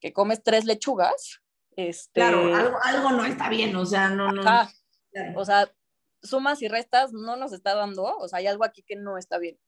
que 0.00 0.12
comes 0.12 0.42
tres 0.42 0.64
lechugas. 0.64 1.42
Este... 1.76 2.20
Claro, 2.20 2.54
algo, 2.54 2.78
algo 2.82 3.10
no 3.10 3.24
está 3.24 3.48
bien, 3.48 3.74
o 3.76 3.84
sea, 3.84 4.08
no, 4.08 4.32
no. 4.32 4.42
O 5.36 5.44
sea, 5.44 5.70
sumas 6.22 6.62
y 6.62 6.68
restas 6.68 7.12
no 7.12 7.36
nos 7.36 7.52
está 7.52 7.74
dando, 7.74 8.04
o 8.04 8.28
sea, 8.28 8.38
hay 8.38 8.46
algo 8.46 8.64
aquí 8.64 8.82
que 8.82 8.96
no 8.96 9.18
está 9.18 9.38
bien. 9.38 9.58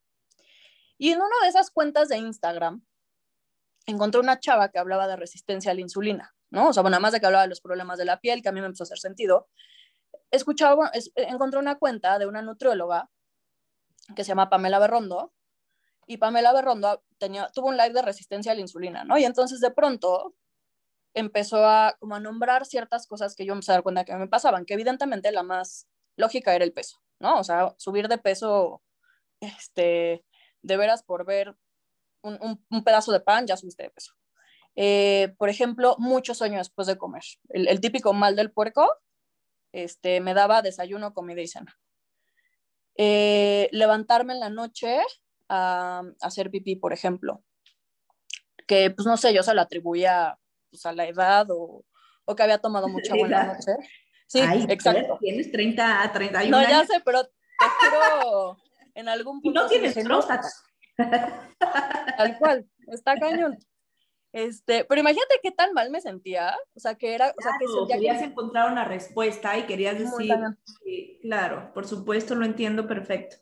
Y 0.96 1.10
en 1.10 1.18
una 1.18 1.36
de 1.42 1.48
esas 1.48 1.70
cuentas 1.70 2.08
de 2.08 2.18
Instagram, 2.18 2.84
encontré 3.86 4.20
una 4.20 4.40
chava 4.40 4.68
que 4.70 4.78
hablaba 4.78 5.06
de 5.06 5.16
resistencia 5.16 5.72
a 5.72 5.74
la 5.74 5.80
insulina, 5.80 6.34
¿no? 6.50 6.68
O 6.68 6.72
sea, 6.72 6.82
bueno, 6.82 6.94
nada 6.94 7.02
más 7.02 7.12
de 7.12 7.20
que 7.20 7.26
hablaba 7.26 7.42
de 7.42 7.48
los 7.48 7.60
problemas 7.60 7.98
de 7.98 8.04
la 8.04 8.20
piel, 8.20 8.42
que 8.42 8.48
a 8.48 8.52
mí 8.52 8.60
me 8.60 8.66
empezó 8.66 8.84
a 8.84 8.86
hacer 8.86 8.98
sentido, 8.98 9.48
escuchaba, 10.30 10.90
encontré 11.16 11.58
una 11.58 11.76
cuenta 11.76 12.18
de 12.18 12.26
una 12.26 12.42
nutrióloga 12.42 13.10
que 14.14 14.24
se 14.24 14.28
llama 14.28 14.50
Pamela 14.50 14.78
Berrondo, 14.78 15.32
y 16.06 16.18
Pamela 16.18 16.52
Berrondo 16.52 17.02
tenía, 17.18 17.48
tuvo 17.54 17.68
un 17.68 17.76
live 17.76 17.94
de 17.94 18.02
resistencia 18.02 18.52
a 18.52 18.54
la 18.54 18.60
insulina, 18.60 19.04
¿no? 19.04 19.18
Y 19.18 19.24
entonces 19.24 19.60
de 19.60 19.70
pronto 19.70 20.34
empezó 21.14 21.64
a, 21.64 21.96
como 21.98 22.16
a 22.16 22.20
nombrar 22.20 22.66
ciertas 22.66 23.06
cosas 23.06 23.34
que 23.34 23.46
yo 23.46 23.54
me 23.54 23.60
a 23.66 23.72
dar 23.72 23.82
cuenta 23.82 24.04
que 24.04 24.14
me 24.14 24.28
pasaban, 24.28 24.66
que 24.66 24.74
evidentemente 24.74 25.32
la 25.32 25.42
más 25.42 25.86
lógica 26.16 26.54
era 26.54 26.64
el 26.64 26.72
peso, 26.72 26.98
¿no? 27.20 27.38
O 27.38 27.44
sea, 27.44 27.74
subir 27.78 28.08
de 28.08 28.18
peso, 28.18 28.82
este, 29.40 30.24
de 30.62 30.76
veras 30.76 31.02
por 31.02 31.24
ver 31.24 31.56
un, 32.24 32.64
un, 32.70 32.84
pedazo 32.84 33.12
de 33.12 33.20
pan, 33.20 33.46
ya 33.46 33.56
subiste 33.56 33.84
de 33.84 33.90
peso. 33.90 34.12
Eh, 34.76 35.34
por 35.38 35.48
ejemplo, 35.48 35.94
mucho 35.98 36.34
sueño 36.34 36.58
después 36.58 36.86
de 36.86 36.98
comer. 36.98 37.22
El, 37.50 37.68
el, 37.68 37.80
típico 37.80 38.12
mal 38.12 38.34
del 38.34 38.50
puerco 38.50 38.90
este, 39.72 40.20
me 40.20 40.34
daba 40.34 40.62
desayuno, 40.62 41.14
comida 41.14 41.40
y 41.40 41.48
cena. 41.48 41.78
Eh, 42.96 43.68
levantarme 43.72 44.32
en 44.32 44.40
la 44.40 44.50
noche 44.50 45.00
a, 45.48 46.02
hacer 46.20 46.50
pipí, 46.50 46.76
por 46.76 46.92
ejemplo, 46.92 47.42
que 48.66 48.90
pues 48.90 49.06
no 49.06 49.16
sé, 49.16 49.34
yo 49.34 49.42
se 49.42 49.54
lo 49.54 49.60
atribuía 49.60 50.38
pues, 50.70 50.86
a 50.86 50.92
la 50.92 51.06
edad 51.06 51.46
o, 51.50 51.84
o, 52.24 52.34
que 52.36 52.42
había 52.42 52.58
tomado 52.58 52.88
mucha 52.88 53.14
buena 53.16 53.46
noche. 53.46 53.72
Sí, 54.26 54.40
exacto. 54.68 55.18
Tienes 55.20 55.50
30 55.52 56.02
a 56.02 56.12
31 56.12 56.56
No, 56.56 56.68
ya 56.68 56.84
sé, 56.86 57.00
pero 57.04 57.24
te 57.24 57.30
juro, 57.80 58.56
en 58.94 59.08
algún 59.08 59.40
punto... 59.40 59.60
Y 59.60 59.62
no 59.62 59.68
tienes 59.68 59.94
próstata. 59.94 60.48
Tal 60.96 62.38
cual, 62.38 62.66
está 62.88 63.16
cañón. 63.16 63.58
Este, 64.32 64.84
pero 64.84 65.00
imagínate 65.00 65.38
qué 65.42 65.52
tan 65.52 65.72
mal 65.74 65.90
me 65.90 66.00
sentía, 66.00 66.56
o 66.74 66.80
sea, 66.80 66.96
que 66.96 67.14
era, 67.14 67.32
o 67.38 67.40
sea, 67.40 67.52
que 67.58 67.94
querías 67.94 68.20
encontrar 68.20 68.70
una 68.72 68.84
respuesta 68.84 69.56
y 69.56 69.62
querías 69.62 69.96
decir, 69.96 70.34
claro, 71.22 71.72
por 71.72 71.86
supuesto, 71.86 72.34
lo 72.34 72.44
entiendo 72.44 72.88
perfecto. 72.88 73.36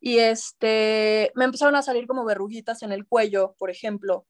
Y 0.00 0.18
este, 0.18 1.30
me 1.36 1.44
empezaron 1.44 1.76
a 1.76 1.82
salir 1.82 2.08
como 2.08 2.24
verruguitas 2.24 2.82
en 2.82 2.90
el 2.90 3.06
cuello, 3.06 3.54
por 3.56 3.70
ejemplo, 3.70 4.26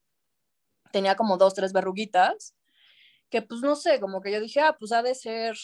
tenía 0.92 1.14
como 1.14 1.38
dos, 1.38 1.54
tres 1.54 1.72
verruguitas, 1.72 2.54
que 3.30 3.40
pues 3.40 3.62
no 3.62 3.74
sé, 3.74 4.00
como 4.00 4.20
que 4.20 4.32
yo 4.32 4.40
dije, 4.40 4.60
ah, 4.60 4.76
pues 4.78 4.92
ha 4.92 5.02
de 5.02 5.14
ser, 5.14 5.56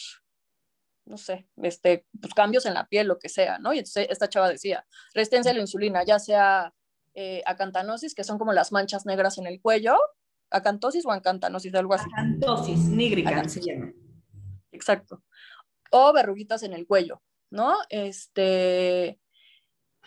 no 1.07 1.17
sé, 1.17 1.47
este, 1.63 2.05
pues 2.19 2.33
cambios 2.33 2.65
en 2.65 2.73
la 2.73 2.87
piel, 2.87 3.07
lo 3.07 3.17
que 3.17 3.29
sea, 3.29 3.59
¿no? 3.59 3.73
Y 3.73 3.79
entonces 3.79 4.07
esta 4.09 4.29
chava 4.29 4.49
decía, 4.49 4.85
resistencia 5.13 5.51
a 5.51 5.55
la 5.55 5.61
insulina, 5.61 6.03
ya 6.03 6.19
sea 6.19 6.73
eh, 7.15 7.41
acantanosis, 7.45 8.13
que 8.13 8.23
son 8.23 8.37
como 8.37 8.53
las 8.53 8.71
manchas 8.71 9.05
negras 9.05 9.37
en 9.37 9.47
el 9.47 9.61
cuello. 9.61 9.97
¿Acantosis 10.49 11.05
o 11.05 11.11
acantanosis? 11.11 11.73
Algo 11.75 11.93
así. 11.93 12.07
Acantosis 12.13 12.79
nígrica 12.89 13.47
se 13.49 13.61
llama. 13.61 13.91
Exacto. 14.71 15.23
O 15.91 16.13
verruguitas 16.13 16.63
en 16.63 16.73
el 16.73 16.85
cuello, 16.85 17.21
¿no? 17.49 17.75
Este, 17.89 19.19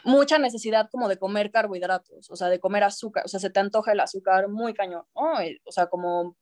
mucha 0.05 0.39
necesidad 0.39 0.89
como 0.91 1.09
de 1.09 1.19
comer 1.19 1.51
carbohidratos, 1.51 2.31
o 2.31 2.37
sea, 2.37 2.49
de 2.49 2.61
comer 2.61 2.85
azúcar, 2.85 3.25
o 3.25 3.29
sea, 3.29 3.41
se 3.41 3.51
te 3.51 3.61
antoja 3.61 3.93
el 3.93 4.01
azúcar 4.01 4.49
muy 4.49 4.75
cañón, 4.75 5.05
¿no? 5.15 5.33
O 5.65 5.73
sea, 5.73 5.89
como, 5.89 6.37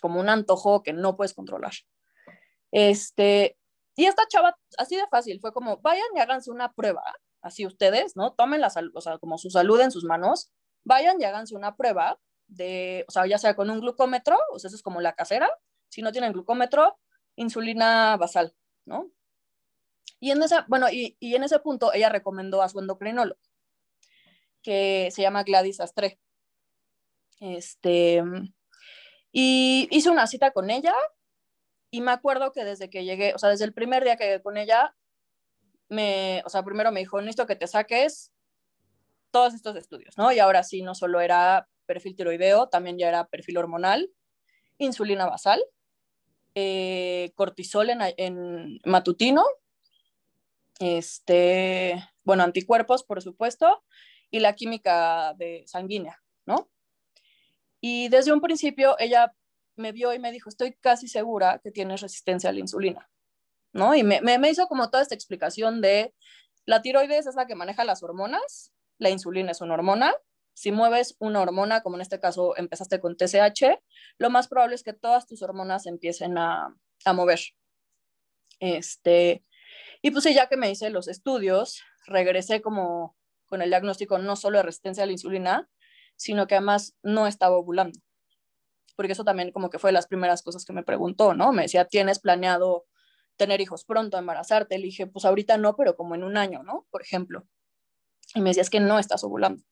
como 0.00 0.20
un 0.20 0.28
antojo 0.28 0.82
que 0.82 0.92
no 0.92 1.16
puedes 1.16 1.34
controlar. 1.34 1.72
Este, 2.72 3.56
y 3.94 4.06
esta 4.06 4.26
chava, 4.26 4.58
así 4.78 4.96
de 4.96 5.06
fácil, 5.08 5.38
fue 5.40 5.52
como, 5.52 5.78
vayan 5.78 6.06
y 6.16 6.20
háganse 6.20 6.50
una 6.50 6.72
prueba 6.72 7.02
así 7.42 7.66
ustedes, 7.66 8.16
¿no? 8.16 8.32
Tomen 8.32 8.60
la 8.60 8.70
salud, 8.70 8.92
o 8.94 9.00
sea, 9.00 9.18
como 9.18 9.36
su 9.36 9.50
salud 9.50 9.80
en 9.80 9.90
sus 9.90 10.04
manos, 10.04 10.50
vayan 10.84 11.20
y 11.20 11.24
háganse 11.24 11.54
una 11.54 11.76
prueba 11.76 12.18
de, 12.46 13.04
o 13.08 13.10
sea, 13.10 13.26
ya 13.26 13.38
sea 13.38 13.56
con 13.56 13.68
un 13.68 13.80
glucómetro, 13.80 14.38
o 14.52 14.58
sea, 14.58 14.68
eso 14.68 14.76
es 14.76 14.82
como 14.82 15.00
la 15.00 15.14
casera, 15.14 15.50
si 15.88 16.02
no 16.02 16.12
tienen 16.12 16.32
glucómetro, 16.32 16.98
insulina 17.36 18.16
basal, 18.16 18.54
¿no? 18.84 19.10
Y 20.20 20.30
en 20.30 20.42
esa, 20.42 20.64
bueno, 20.68 20.88
y, 20.88 21.16
y 21.18 21.34
en 21.34 21.42
ese 21.42 21.58
punto 21.58 21.92
ella 21.92 22.08
recomendó 22.08 22.62
a 22.62 22.68
su 22.68 22.78
endocrinólogo, 22.78 23.40
que 24.62 25.10
se 25.10 25.22
llama 25.22 25.42
Gladys 25.42 25.80
Astre. 25.80 26.20
Este, 27.40 28.22
Y 29.32 29.88
hice 29.90 30.10
una 30.10 30.28
cita 30.28 30.52
con 30.52 30.70
ella 30.70 30.94
y 31.92 32.00
me 32.00 32.10
acuerdo 32.10 32.52
que 32.52 32.64
desde 32.64 32.88
que 32.88 33.04
llegué, 33.04 33.34
o 33.34 33.38
sea, 33.38 33.50
desde 33.50 33.66
el 33.66 33.74
primer 33.74 34.02
día 34.02 34.16
que 34.16 34.24
llegué 34.24 34.42
con 34.42 34.56
ella, 34.56 34.96
me, 35.90 36.42
o 36.46 36.48
sea, 36.48 36.64
primero 36.64 36.90
me 36.90 37.00
dijo, 37.00 37.20
necesito 37.20 37.46
que 37.46 37.54
te 37.54 37.66
saques 37.66 38.32
todos 39.30 39.52
estos 39.52 39.76
estudios, 39.76 40.16
¿no? 40.16 40.32
Y 40.32 40.38
ahora 40.38 40.62
sí, 40.62 40.80
no 40.80 40.94
solo 40.94 41.20
era 41.20 41.68
perfil 41.84 42.16
tiroideo, 42.16 42.70
también 42.70 42.98
ya 42.98 43.08
era 43.08 43.28
perfil 43.28 43.58
hormonal, 43.58 44.10
insulina 44.78 45.26
basal, 45.26 45.62
eh, 46.54 47.32
cortisol 47.34 47.90
en, 47.90 48.00
en, 48.16 48.80
matutino, 48.86 49.44
este, 50.80 52.02
bueno, 52.24 52.42
anticuerpos, 52.42 53.04
por 53.04 53.20
supuesto, 53.20 53.84
y 54.30 54.40
la 54.40 54.54
química 54.54 55.34
de 55.34 55.62
sanguínea, 55.66 56.22
¿no? 56.46 56.70
Y 57.82 58.08
desde 58.08 58.32
un 58.32 58.40
principio 58.40 58.96
ella 58.98 59.34
me 59.76 59.92
vio 59.92 60.12
y 60.12 60.18
me 60.18 60.32
dijo, 60.32 60.48
estoy 60.48 60.74
casi 60.74 61.08
segura 61.08 61.60
que 61.62 61.70
tienes 61.70 62.00
resistencia 62.00 62.50
a 62.50 62.52
la 62.52 62.60
insulina, 62.60 63.10
¿no? 63.72 63.94
Y 63.94 64.02
me, 64.02 64.20
me, 64.20 64.50
hizo 64.50 64.66
como 64.66 64.90
toda 64.90 65.02
esta 65.02 65.14
explicación 65.14 65.80
de 65.80 66.14
la 66.64 66.82
tiroides 66.82 67.26
es 67.26 67.34
la 67.34 67.46
que 67.46 67.54
maneja 67.54 67.84
las 67.84 68.02
hormonas, 68.02 68.72
la 68.98 69.10
insulina 69.10 69.50
es 69.50 69.60
una 69.60 69.74
hormona, 69.74 70.14
si 70.54 70.70
mueves 70.70 71.16
una 71.18 71.40
hormona, 71.40 71.82
como 71.82 71.96
en 71.96 72.02
este 72.02 72.20
caso 72.20 72.56
empezaste 72.56 73.00
con 73.00 73.16
TSH, 73.16 73.78
lo 74.18 74.30
más 74.30 74.48
probable 74.48 74.74
es 74.74 74.82
que 74.82 74.92
todas 74.92 75.26
tus 75.26 75.42
hormonas 75.42 75.86
empiecen 75.86 76.36
a, 76.36 76.76
a 77.04 77.12
mover. 77.12 77.40
Este, 78.60 79.44
y 80.02 80.10
pues 80.10 80.24
ya 80.24 80.48
que 80.48 80.56
me 80.56 80.70
hice 80.70 80.90
los 80.90 81.08
estudios, 81.08 81.82
regresé 82.06 82.60
como 82.60 83.16
con 83.46 83.62
el 83.62 83.70
diagnóstico 83.70 84.18
no 84.18 84.36
solo 84.36 84.58
de 84.58 84.64
resistencia 84.64 85.02
a 85.04 85.06
la 85.06 85.12
insulina, 85.12 85.68
sino 86.16 86.46
que 86.46 86.54
además 86.54 86.94
no 87.02 87.26
estaba 87.26 87.56
ovulando 87.56 87.98
porque 88.96 89.12
eso 89.12 89.24
también 89.24 89.52
como 89.52 89.70
que 89.70 89.78
fue 89.78 89.88
de 89.88 89.94
las 89.94 90.06
primeras 90.06 90.42
cosas 90.42 90.64
que 90.64 90.72
me 90.72 90.82
preguntó, 90.82 91.34
¿no? 91.34 91.52
Me 91.52 91.62
decía, 91.62 91.86
¿tienes 91.86 92.18
planeado 92.18 92.86
tener 93.36 93.60
hijos 93.60 93.84
pronto, 93.84 94.18
embarazarte? 94.18 94.78
Le 94.78 94.84
dije, 94.84 95.06
pues 95.06 95.24
ahorita 95.24 95.58
no, 95.58 95.76
pero 95.76 95.96
como 95.96 96.14
en 96.14 96.24
un 96.24 96.36
año, 96.36 96.62
¿no? 96.62 96.86
Por 96.90 97.02
ejemplo. 97.02 97.46
Y 98.34 98.40
me 98.40 98.50
decía, 98.50 98.62
es 98.62 98.70
que 98.70 98.80
no 98.80 98.98
estás 98.98 99.24
ovulando. 99.24 99.62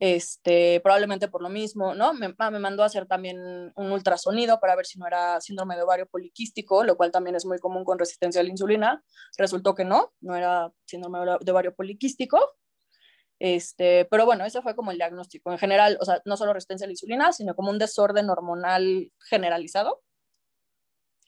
Este, 0.00 0.80
probablemente 0.80 1.26
por 1.26 1.42
lo 1.42 1.48
mismo, 1.48 1.92
¿no? 1.94 2.14
Me, 2.14 2.32
ah, 2.38 2.50
me 2.52 2.60
mandó 2.60 2.84
a 2.84 2.86
hacer 2.86 3.06
también 3.06 3.72
un 3.74 3.92
ultrasonido 3.92 4.60
para 4.60 4.76
ver 4.76 4.86
si 4.86 4.96
no 4.96 5.08
era 5.08 5.40
síndrome 5.40 5.74
de 5.74 5.82
ovario 5.82 6.06
poliquístico, 6.06 6.84
lo 6.84 6.96
cual 6.96 7.10
también 7.10 7.34
es 7.34 7.44
muy 7.44 7.58
común 7.58 7.84
con 7.84 7.98
resistencia 7.98 8.40
a 8.40 8.44
la 8.44 8.50
insulina. 8.50 9.02
Resultó 9.36 9.74
que 9.74 9.84
no, 9.84 10.12
no 10.20 10.36
era 10.36 10.72
síndrome 10.86 11.18
de 11.40 11.50
ovario 11.50 11.74
poliquístico. 11.74 12.38
Este, 13.40 14.04
pero 14.06 14.24
bueno, 14.24 14.44
ese 14.44 14.62
fue 14.62 14.74
como 14.74 14.90
el 14.90 14.96
diagnóstico 14.96 15.52
en 15.52 15.58
general, 15.58 15.96
o 16.00 16.04
sea, 16.04 16.20
no 16.24 16.36
solo 16.36 16.52
resistencia 16.52 16.84
a 16.84 16.88
la 16.88 16.92
insulina, 16.92 17.32
sino 17.32 17.54
como 17.54 17.70
un 17.70 17.78
desorden 17.78 18.28
hormonal 18.30 19.12
generalizado. 19.28 20.02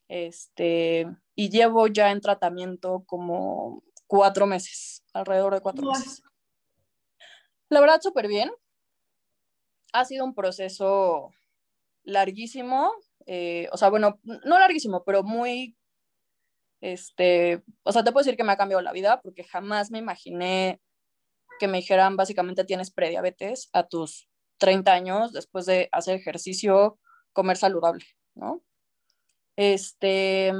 Este, 0.08 1.06
y 1.36 1.50
llevo 1.50 1.86
ya 1.86 2.10
en 2.10 2.20
tratamiento 2.20 3.04
como 3.06 3.84
cuatro 4.08 4.46
meses, 4.46 5.04
alrededor 5.12 5.54
de 5.54 5.60
cuatro 5.60 5.86
meses. 5.86 6.22
La 7.68 7.80
verdad, 7.80 8.00
súper 8.00 8.26
bien. 8.26 8.50
Ha 9.92 10.04
sido 10.04 10.24
un 10.24 10.34
proceso 10.34 11.30
larguísimo, 12.02 12.92
eh, 13.26 13.68
o 13.72 13.76
sea, 13.76 13.88
bueno, 13.88 14.18
no 14.24 14.58
larguísimo, 14.58 15.04
pero 15.04 15.22
muy, 15.22 15.76
este, 16.80 17.62
o 17.84 17.92
sea, 17.92 18.02
te 18.02 18.10
puedo 18.10 18.24
decir 18.24 18.36
que 18.36 18.42
me 18.44 18.52
ha 18.52 18.56
cambiado 18.56 18.82
la 18.82 18.92
vida 18.92 19.20
porque 19.20 19.44
jamás 19.44 19.92
me 19.92 19.98
imaginé 19.98 20.80
que 21.60 21.68
me 21.68 21.78
dijeran 21.78 22.16
básicamente 22.16 22.64
tienes 22.64 22.90
prediabetes 22.90 23.68
a 23.72 23.86
tus 23.86 24.28
30 24.58 24.92
años 24.92 25.32
después 25.32 25.66
de 25.66 25.88
hacer 25.92 26.16
ejercicio, 26.16 26.98
comer 27.32 27.56
saludable, 27.56 28.04
¿no? 28.34 28.64
Este, 29.56 30.52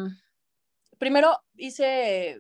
primero 0.99 1.39
hice, 1.57 2.39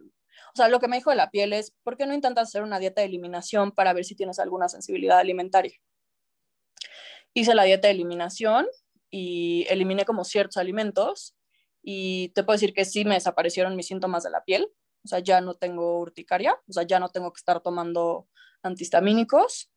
o 0.53 0.57
sea, 0.57 0.69
lo 0.69 0.79
que 0.79 0.89
me 0.89 0.97
dijo 0.97 1.11
de 1.11 1.17
la 1.17 1.31
piel 1.31 1.53
es, 1.53 1.73
¿por 1.83 1.97
qué 1.97 2.07
no 2.07 2.15
intentas 2.15 2.49
hacer 2.49 2.63
una 2.63 2.79
dieta 2.79 3.01
de 3.01 3.09
eliminación 3.09 3.73
para 3.73 3.93
ver 3.93 4.05
si 4.05 4.15
tienes 4.15 4.39
alguna 4.39 4.69
sensibilidad 4.69 5.19
alimentaria? 5.19 5.77
Hice 7.35 7.55
la 7.55 7.65
dieta 7.65 7.89
de 7.89 7.95
eliminación 7.95 8.67
y 9.11 9.67
eliminé 9.71 10.05
como 10.05 10.25
ciertos 10.25 10.59
alimentos 10.59 11.35
y 11.83 12.29
te 12.31 12.45
puedo 12.45 12.57
decir 12.57 12.75
que 12.75 12.85
sí 12.85 13.05
me 13.05 13.15
desaparecieron 13.15 13.75
mis 13.75 13.87
síntomas 13.87 14.23
de 14.23 14.31
la 14.31 14.45
piel, 14.45 14.69
o 15.05 15.09
sea, 15.09 15.21
ya 15.21 15.41
no 15.41 15.55
tengo 15.55 15.99
urticaria, 16.01 16.55
o 16.69 16.73
sea, 16.73 16.83
ya 16.85 16.99
no 17.01 17.09
tengo 17.09 17.33
que 17.33 17.39
estar 17.39 17.61
tomando 17.61 18.29
antihistamínicos. 18.63 19.71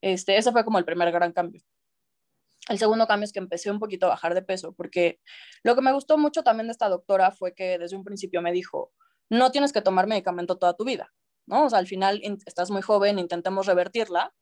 Este, 0.00 0.36
ese 0.36 0.52
fue 0.52 0.64
como 0.64 0.78
el 0.78 0.84
primer 0.84 1.10
gran 1.12 1.32
cambio. 1.32 1.62
El 2.68 2.78
segundo 2.78 3.06
cambio 3.06 3.24
es 3.24 3.32
que 3.32 3.40
empecé 3.40 3.70
un 3.70 3.78
poquito 3.78 4.06
a 4.06 4.10
bajar 4.10 4.34
de 4.34 4.42
peso, 4.42 4.72
porque 4.74 5.20
lo 5.62 5.74
que 5.74 5.82
me 5.82 5.92
gustó 5.92 6.16
mucho 6.16 6.42
también 6.42 6.66
de 6.68 6.72
esta 6.72 6.88
doctora 6.88 7.30
fue 7.30 7.54
que 7.54 7.78
desde 7.78 7.96
un 7.96 8.04
principio 8.04 8.40
me 8.40 8.52
dijo, 8.52 8.92
no 9.28 9.50
tienes 9.50 9.72
que 9.72 9.82
tomar 9.82 10.06
medicamento 10.06 10.56
toda 10.56 10.74
tu 10.74 10.84
vida, 10.84 11.12
¿no? 11.46 11.66
O 11.66 11.70
sea, 11.70 11.78
al 11.78 11.86
final 11.86 12.20
estás 12.46 12.70
muy 12.70 12.80
joven, 12.80 13.18
intentemos 13.18 13.66
revertirla, 13.66 14.34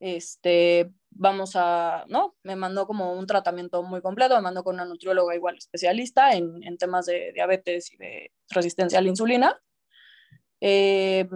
este, 0.00 0.92
vamos 1.14 1.52
a, 1.54 2.04
¿no? 2.08 2.36
Me 2.42 2.56
mandó 2.56 2.86
como 2.86 3.14
un 3.14 3.26
tratamiento 3.26 3.82
muy 3.82 4.00
completo, 4.00 4.34
me 4.36 4.42
mandó 4.42 4.64
con 4.64 4.74
una 4.74 4.84
nutrióloga 4.84 5.34
igual 5.34 5.56
especialista 5.56 6.32
en, 6.32 6.62
en 6.62 6.78
temas 6.78 7.06
de 7.06 7.32
diabetes 7.32 7.92
y 7.92 7.96
de 7.96 8.32
resistencia 8.48 8.98
a 8.98 9.02
la 9.02 9.08
insulina. 9.08 9.60
Eh, 10.60 11.28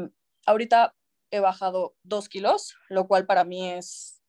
ahorita 0.47 0.95
he 1.31 1.41
bajado 1.41 1.97
dos 2.03 2.29
kilos, 2.29 2.77
lo 2.89 3.07
cual 3.07 3.27
para 3.27 3.45
mí 3.45 3.71
es, 3.71 4.23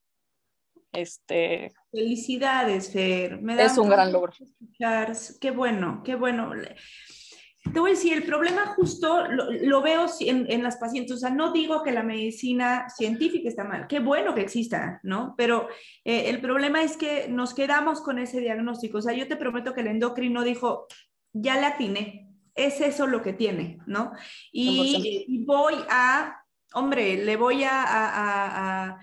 este... 0.92 1.74
Felicidades, 1.92 2.92
Fer. 2.92 3.42
Me 3.42 3.56
da 3.56 3.64
es 3.66 3.78
un 3.78 3.90
gran 3.90 4.12
logro. 4.12 4.34
Qué 5.40 5.52
bueno, 5.52 6.02
qué 6.04 6.16
bueno. 6.16 6.52
Te 7.74 7.80
voy 7.80 7.92
a 7.92 7.94
decir, 7.94 8.14
el 8.14 8.24
problema 8.24 8.68
justo 8.76 9.26
lo, 9.28 9.82
veo 9.82 10.06
en, 10.22 10.50
en, 10.50 10.64
las 10.64 10.78
pacientes, 10.78 11.16
o 11.16 11.20
sea, 11.20 11.30
no 11.30 11.52
digo 11.52 11.84
que 11.84 11.92
la 11.92 12.04
medicina 12.04 12.90
científica 12.90 13.48
está 13.50 13.64
mal, 13.64 13.88
qué 13.88 14.00
bueno 14.00 14.34
que 14.34 14.42
exista, 14.42 15.00
¿no? 15.04 15.36
Pero 15.38 15.68
eh, 16.04 16.30
el 16.30 16.42
problema 16.42 16.84
es 16.84 16.98
que 16.98 17.28
nos 17.30 17.54
quedamos 17.54 18.02
con 18.02 18.20
ese 18.20 18.40
diagnóstico, 18.40 18.98
o 19.00 19.02
sea, 19.02 19.14
yo 19.14 19.28
te 19.28 19.36
prometo 19.36 19.74
que 19.74 19.82
el 19.82 19.88
endocrino 19.88 20.44
dijo, 20.44 20.88
ya 21.34 21.60
la 21.60 21.68
atiné, 21.68 22.30
es 22.56 22.82
eso 22.82 23.06
lo 23.06 23.22
que 23.22 23.34
tiene, 23.34 23.78
¿no? 23.86 24.12
y 24.52 25.44
voy 25.46 25.76
a 25.90 26.44
hombre, 26.74 27.24
le 27.24 27.36
voy 27.36 27.64
a, 27.64 29.00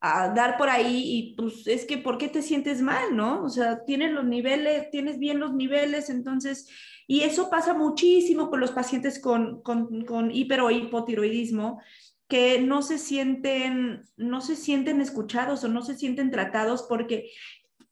dar 0.00 0.56
por 0.56 0.68
ahí 0.68 1.02
y 1.04 1.34
pues 1.34 1.66
es 1.66 1.84
que, 1.84 1.98
¿por 1.98 2.16
qué 2.16 2.28
te 2.28 2.40
sientes 2.40 2.80
mal, 2.80 3.16
no? 3.16 3.42
O 3.42 3.48
sea, 3.48 3.84
tienes 3.84 4.12
los 4.12 4.24
niveles, 4.24 4.88
tienes 4.90 5.18
bien 5.18 5.40
los 5.40 5.52
niveles, 5.52 6.10
entonces, 6.10 6.68
y 7.06 7.20
eso 7.20 7.50
pasa 7.50 7.74
muchísimo 7.74 8.50
con 8.50 8.60
los 8.60 8.72
pacientes 8.72 9.18
con, 9.20 9.62
con, 9.62 10.04
con 10.04 10.30
hiper 10.30 10.60
o 10.60 10.70
hipotiroidismo, 10.70 11.80
que 12.28 12.60
no 12.60 12.82
se 12.82 12.98
sienten, 12.98 14.04
no 14.16 14.40
se 14.40 14.56
sienten 14.56 15.00
escuchados 15.00 15.62
o 15.62 15.68
no 15.68 15.82
se 15.82 15.96
sienten 15.96 16.30
tratados 16.30 16.84
porque 16.88 17.30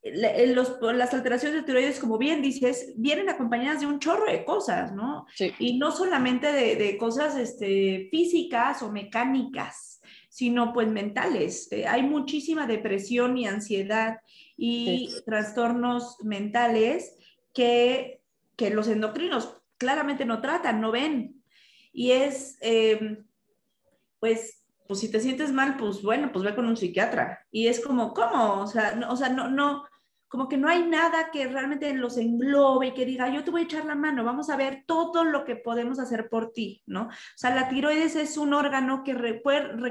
las 0.03 1.15
alteraciones 1.15 1.61
de 1.61 1.63
tiroides, 1.63 1.99
como 1.99 2.19
bien 2.19 2.43
dices, 2.43 2.93
vienen 2.97 3.31
acompañadas 3.31 3.81
de 3.81 3.87
un 3.87 4.01
chorro 4.01 4.27
de 4.27 4.45
cosas, 4.45 4.93
¿no? 4.93 5.25
Y 5.59 5.79
no 5.79 5.93
solamente 5.93 6.53
de, 6.53 6.99
cosas 6.99 7.37
este, 7.37 8.09
físicas 8.11 8.83
o 8.83 8.93
mecánicas, 8.93 10.03
sino 10.29 10.75
pues 10.75 10.89
mentales. 10.89 11.69
Eh, 11.73 11.87
hay 11.87 12.03
muchísima 12.03 12.67
depresión 12.67 13.39
y 13.39 13.47
ansiedad 13.47 14.19
y 14.59 15.09
trastornos 15.25 16.19
mentales 16.23 17.17
que, 17.55 18.21
los 18.71 18.89
endocrinos 18.89 19.57
claramente 19.79 20.25
no 20.25 20.41
tratan, 20.41 20.81
no 20.81 20.93
ven. 20.93 21.43
Y 21.93 22.13
es, 22.13 22.59
em, 22.61 23.27
pues, 24.21 24.65
pues 24.87 25.01
si 25.01 25.11
te 25.11 25.21
sientes 25.21 25.53
mal, 25.53 25.77
pues 25.77 26.03
bueno, 26.03 26.31
pues 26.33 26.45
ve 26.45 26.55
con 26.55 26.67
un 26.67 26.77
psiquiatra. 26.77 27.47
Y 27.51 27.69
es 27.69 27.81
como, 27.81 28.13
¿cómo? 28.15 28.61
O 28.63 28.67
sea, 28.67 28.99
o 29.09 29.17
sea, 29.17 29.29
no, 29.29 29.49
no, 29.49 29.85
como 30.35 30.49
que 30.49 30.57
no 30.57 30.69
hay 30.69 30.83
nada 30.85 31.31
que 31.31 31.47
realmente 31.47 31.95
los 31.95 32.17
englobe 32.19 32.89
y 32.89 32.93
que 32.93 33.07
diga, 33.07 33.29
yo 33.29 33.45
te 33.45 33.53
voy 33.53 33.61
a 33.61 33.65
echar 33.67 33.85
la 33.85 33.95
mano, 33.95 34.25
vamos 34.25 34.51
a 34.51 34.57
ver 34.57 34.83
todo 34.85 35.23
lo 35.23 35.45
que 35.45 35.55
podemos 35.55 36.01
hacer 36.01 36.29
por 36.29 36.51
ti, 36.53 36.83
¿no? 36.87 37.03
O 37.03 37.37
sea, 37.37 37.55
la 37.55 37.69
tiroides 37.69 38.17
es 38.17 38.37
un 38.37 38.53
órgano 38.53 39.05
que, 39.05 39.15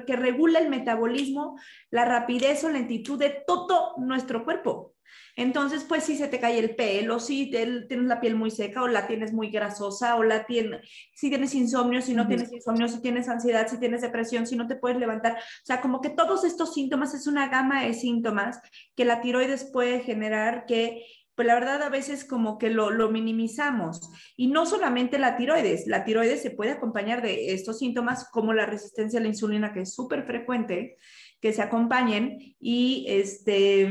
que 0.06 0.16
regula 0.18 0.60
el 0.60 0.70
metabolismo, 0.70 1.58
la 1.92 2.04
rapidez 2.04 2.62
o 2.66 2.70
lentitud 2.70 3.18
de 3.18 3.44
todo 3.48 3.96
nuestro 4.00 4.44
cuerpo. 4.44 4.93
Entonces, 5.36 5.84
pues 5.88 6.04
si 6.04 6.16
se 6.16 6.28
te 6.28 6.40
cae 6.40 6.60
el 6.60 6.76
pelo, 6.76 7.20
si 7.20 7.50
tienes 7.50 7.88
la 7.90 8.22
piel 8.22 8.36
muy 8.36 8.52
seca 8.52 8.84
o 8.84 8.88
la 8.88 9.08
tienes 9.08 9.34
muy 9.34 9.50
grasosa 9.50 10.16
o 10.16 10.24
la 10.24 10.46
tienes, 10.46 10.88
si 11.16 11.30
tienes 11.30 11.56
insomnio, 11.56 12.02
si 12.02 12.14
no 12.14 12.28
tienes 12.28 12.52
insomnio, 12.52 12.88
si 12.88 13.02
tienes 13.02 13.28
ansiedad, 13.30 13.68
si 13.68 13.80
tienes 13.80 14.02
depresión, 14.02 14.46
si 14.46 14.56
no 14.56 14.68
te 14.68 14.76
puedes 14.76 15.00
levantar. 15.00 15.34
O 15.34 15.66
sea, 15.66 15.82
como 15.82 16.02
que 16.02 16.10
todos 16.10 16.44
estos 16.44 16.74
síntomas 16.74 17.14
es 17.14 17.26
una 17.26 17.50
gama 17.50 17.84
de 17.84 17.94
síntomas 17.94 18.60
que 18.96 19.06
la 19.06 19.22
tiroides 19.22 19.70
puede 19.72 20.02
generar 20.02 20.66
que 20.68 21.04
pues 21.36 21.48
la 21.48 21.56
verdad 21.56 21.82
a 21.82 21.90
veces 21.90 22.26
como 22.26 22.60
que 22.60 22.70
lo, 22.70 22.92
lo, 22.92 23.10
minimizamos. 23.10 24.12
Y 24.38 24.48
no 24.48 24.68
solamente 24.68 25.18
la 25.18 25.36
tiroides, 25.36 25.88
la 25.88 26.06
tiroides 26.06 26.44
se 26.44 26.52
puede 26.52 26.72
acompañar 26.72 27.24
de 27.24 27.54
estos 27.54 27.80
síntomas 27.80 28.30
como 28.30 28.54
la 28.54 28.68
resistencia 28.68 29.20
a 29.20 29.24
la 29.24 29.30
insulina, 29.30 29.74
que 29.74 29.82
es 29.82 29.96
súper 29.96 30.26
frecuente, 30.26 30.98
que 31.42 31.52
se 31.52 31.64
acompañen 31.64 32.38
y 32.60 33.06
este 33.10 33.90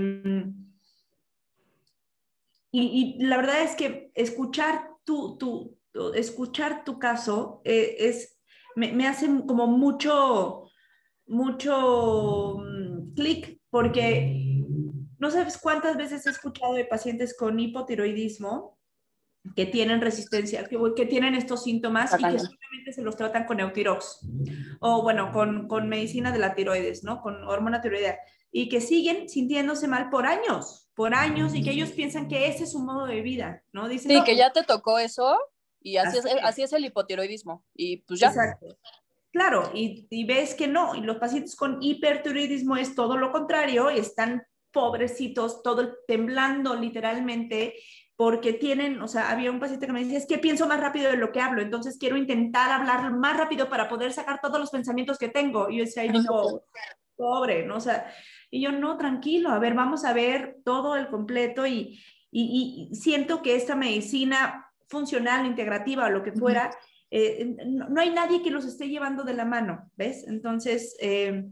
y, 2.73 3.23
la 3.23 3.37
verdad 3.37 3.63
es 3.63 3.77
que 3.77 4.11
escuchar 4.15 4.89
tu, 5.05 5.37
tu, 5.37 5.79
escuchar 6.15 6.85
tu 6.85 6.99
caso 6.99 7.61
eh, 7.65 7.97
es, 7.99 8.41
me, 8.75 8.93
me, 8.93 9.07
hace 9.07 9.27
como 9.47 9.67
mucho, 9.67 10.71
mucho 11.27 12.57
mm, 12.59 13.15
clic 13.15 13.61
porque 13.69 14.65
no 15.19 15.31
sabes 15.31 15.59
cuántas 15.59 15.97
veces 15.97 16.27
he 16.27 16.31
escuchado 16.31 16.75
de 16.75 16.87
pacientes 16.87 17.37
con 17.37 17.61
hipotiroidismo 17.61 18.79
que 19.55 19.67
tienen 19.67 20.01
resistencia, 20.01 20.65
que, 20.65 20.79
que 20.97 21.07
tienen 21.07 21.35
estos 21.35 21.65
síntomas 21.65 22.13
y 22.13 22.23
que 22.23 22.39
simplemente 22.39 22.93
se 22.93 23.03
los 23.03 23.17
tratan 23.17 23.45
con 23.45 23.61
Eutirox 23.61 24.21
o 24.81 25.03
bueno, 25.03 25.33
con, 25.33 25.69
con 25.69 25.89
medicina 25.89 26.33
de 26.33 26.39
la 26.39 26.55
tiroides, 26.55 27.05
¿no? 27.05 27.21
Con 27.21 27.45
hormona 27.45 27.81
tiroidea 27.81 28.19
y 28.53 28.69
que 28.69 28.81
siguen 28.81 29.29
sintiéndose 29.29 29.89
mal 29.89 30.11
por 30.11 30.27
años, 30.27 30.89
por 30.95 31.15
años 31.15 31.55
y 31.55 31.65
que 31.65 31.71
ellos 31.71 31.91
piensan 31.91 32.29
que 32.29 32.47
ese 32.47 32.65
es 32.65 32.73
su 32.73 32.81
modo 32.81 33.07
de 33.07 33.23
vida, 33.23 33.65
¿no? 33.73 33.89
Dicen, 33.89 34.11
sí, 34.11 34.23
que 34.25 34.37
ya 34.37 34.53
te 34.53 34.63
tocó 34.63 34.99
eso 34.99 35.39
y 35.81 35.97
así, 35.97 36.19
es, 36.19 36.27
así 36.43 36.63
es 36.63 36.73
el 36.75 36.85
hipotiroidismo 36.85 37.65
y 37.75 37.97
pues 37.99 38.21
ya. 38.21 38.29
Exacto. 38.29 38.79
Claro, 39.33 39.71
y, 39.73 40.07
y, 40.11 40.27
ves 40.27 40.55
que 40.55 40.69
no, 40.69 40.95
y 40.95 41.01
los 41.01 41.17
pacientes 41.17 41.57
con 41.57 41.83
hipertiroidismo 41.83 42.77
es 42.77 42.95
todo 42.95 43.17
lo 43.17 43.33
contrario, 43.33 43.91
y 43.91 43.99
están 43.99 44.43
pobrecitos, 44.71 45.63
todo 45.63 45.95
temblando 46.07 46.75
literalmente, 46.75 47.75
porque 48.15 48.53
tienen, 48.53 49.01
o 49.01 49.09
sea, 49.09 49.31
había 49.31 49.51
un 49.51 49.59
paciente 49.59 49.87
que 49.87 49.93
me 49.93 50.05
decía, 50.05 50.19
es 50.19 50.27
que 50.27 50.37
pienso 50.37 50.67
más 50.67 50.81
rápido 50.81 51.11
de 51.11 51.17
lo 51.17 51.33
que 51.33 51.41
hablo, 51.41 51.63
entonces 51.63 51.97
quiero 51.99 52.19
intentar 52.19 52.71
hablar 52.71 53.11
más 53.13 53.39
rápido 53.39 53.71
para 53.71 53.89
poder 53.89 54.13
sacar 54.13 54.39
todos 54.43 54.61
los 54.61 54.71
pensamientos 54.71 55.17
que 55.17 55.31
tengo. 55.31 55.71
Y 55.71 55.79
yo 55.79 55.85
decía, 55.85 56.05
pobre, 57.17 57.65
¿no? 57.65 57.77
O 57.77 57.81
sea, 57.81 58.13
y 58.53 58.61
yo, 58.61 58.71
no, 58.71 58.99
tranquilo, 58.99 59.49
a 59.49 59.59
ver, 59.59 59.73
vamos 59.73 60.05
a 60.05 60.13
ver 60.13 60.59
todo 60.63 60.95
el 60.97 61.09
completo 61.09 61.67
y, 61.67 61.99
y, 62.31 62.91
siento 62.93 63.41
que 63.41 63.57
esta 63.57 63.75
medicina 63.75 64.71
funcional, 64.89 65.47
integrativa 65.47 66.05
o 66.05 66.11
lo 66.11 66.23
que 66.23 66.33
fuera, 66.33 66.71
eh, 67.11 67.57
no, 67.67 67.99
hay 67.99 68.11
nadie 68.11 68.43
que 68.43 68.51
los 68.51 68.67
esté 68.67 68.91
llevando 68.91 69.25
de 69.25 69.33
la 69.33 69.47
mano, 69.47 69.91
¿ves? 69.97 70.29
Entonces, 70.29 70.95
eh, 71.01 71.47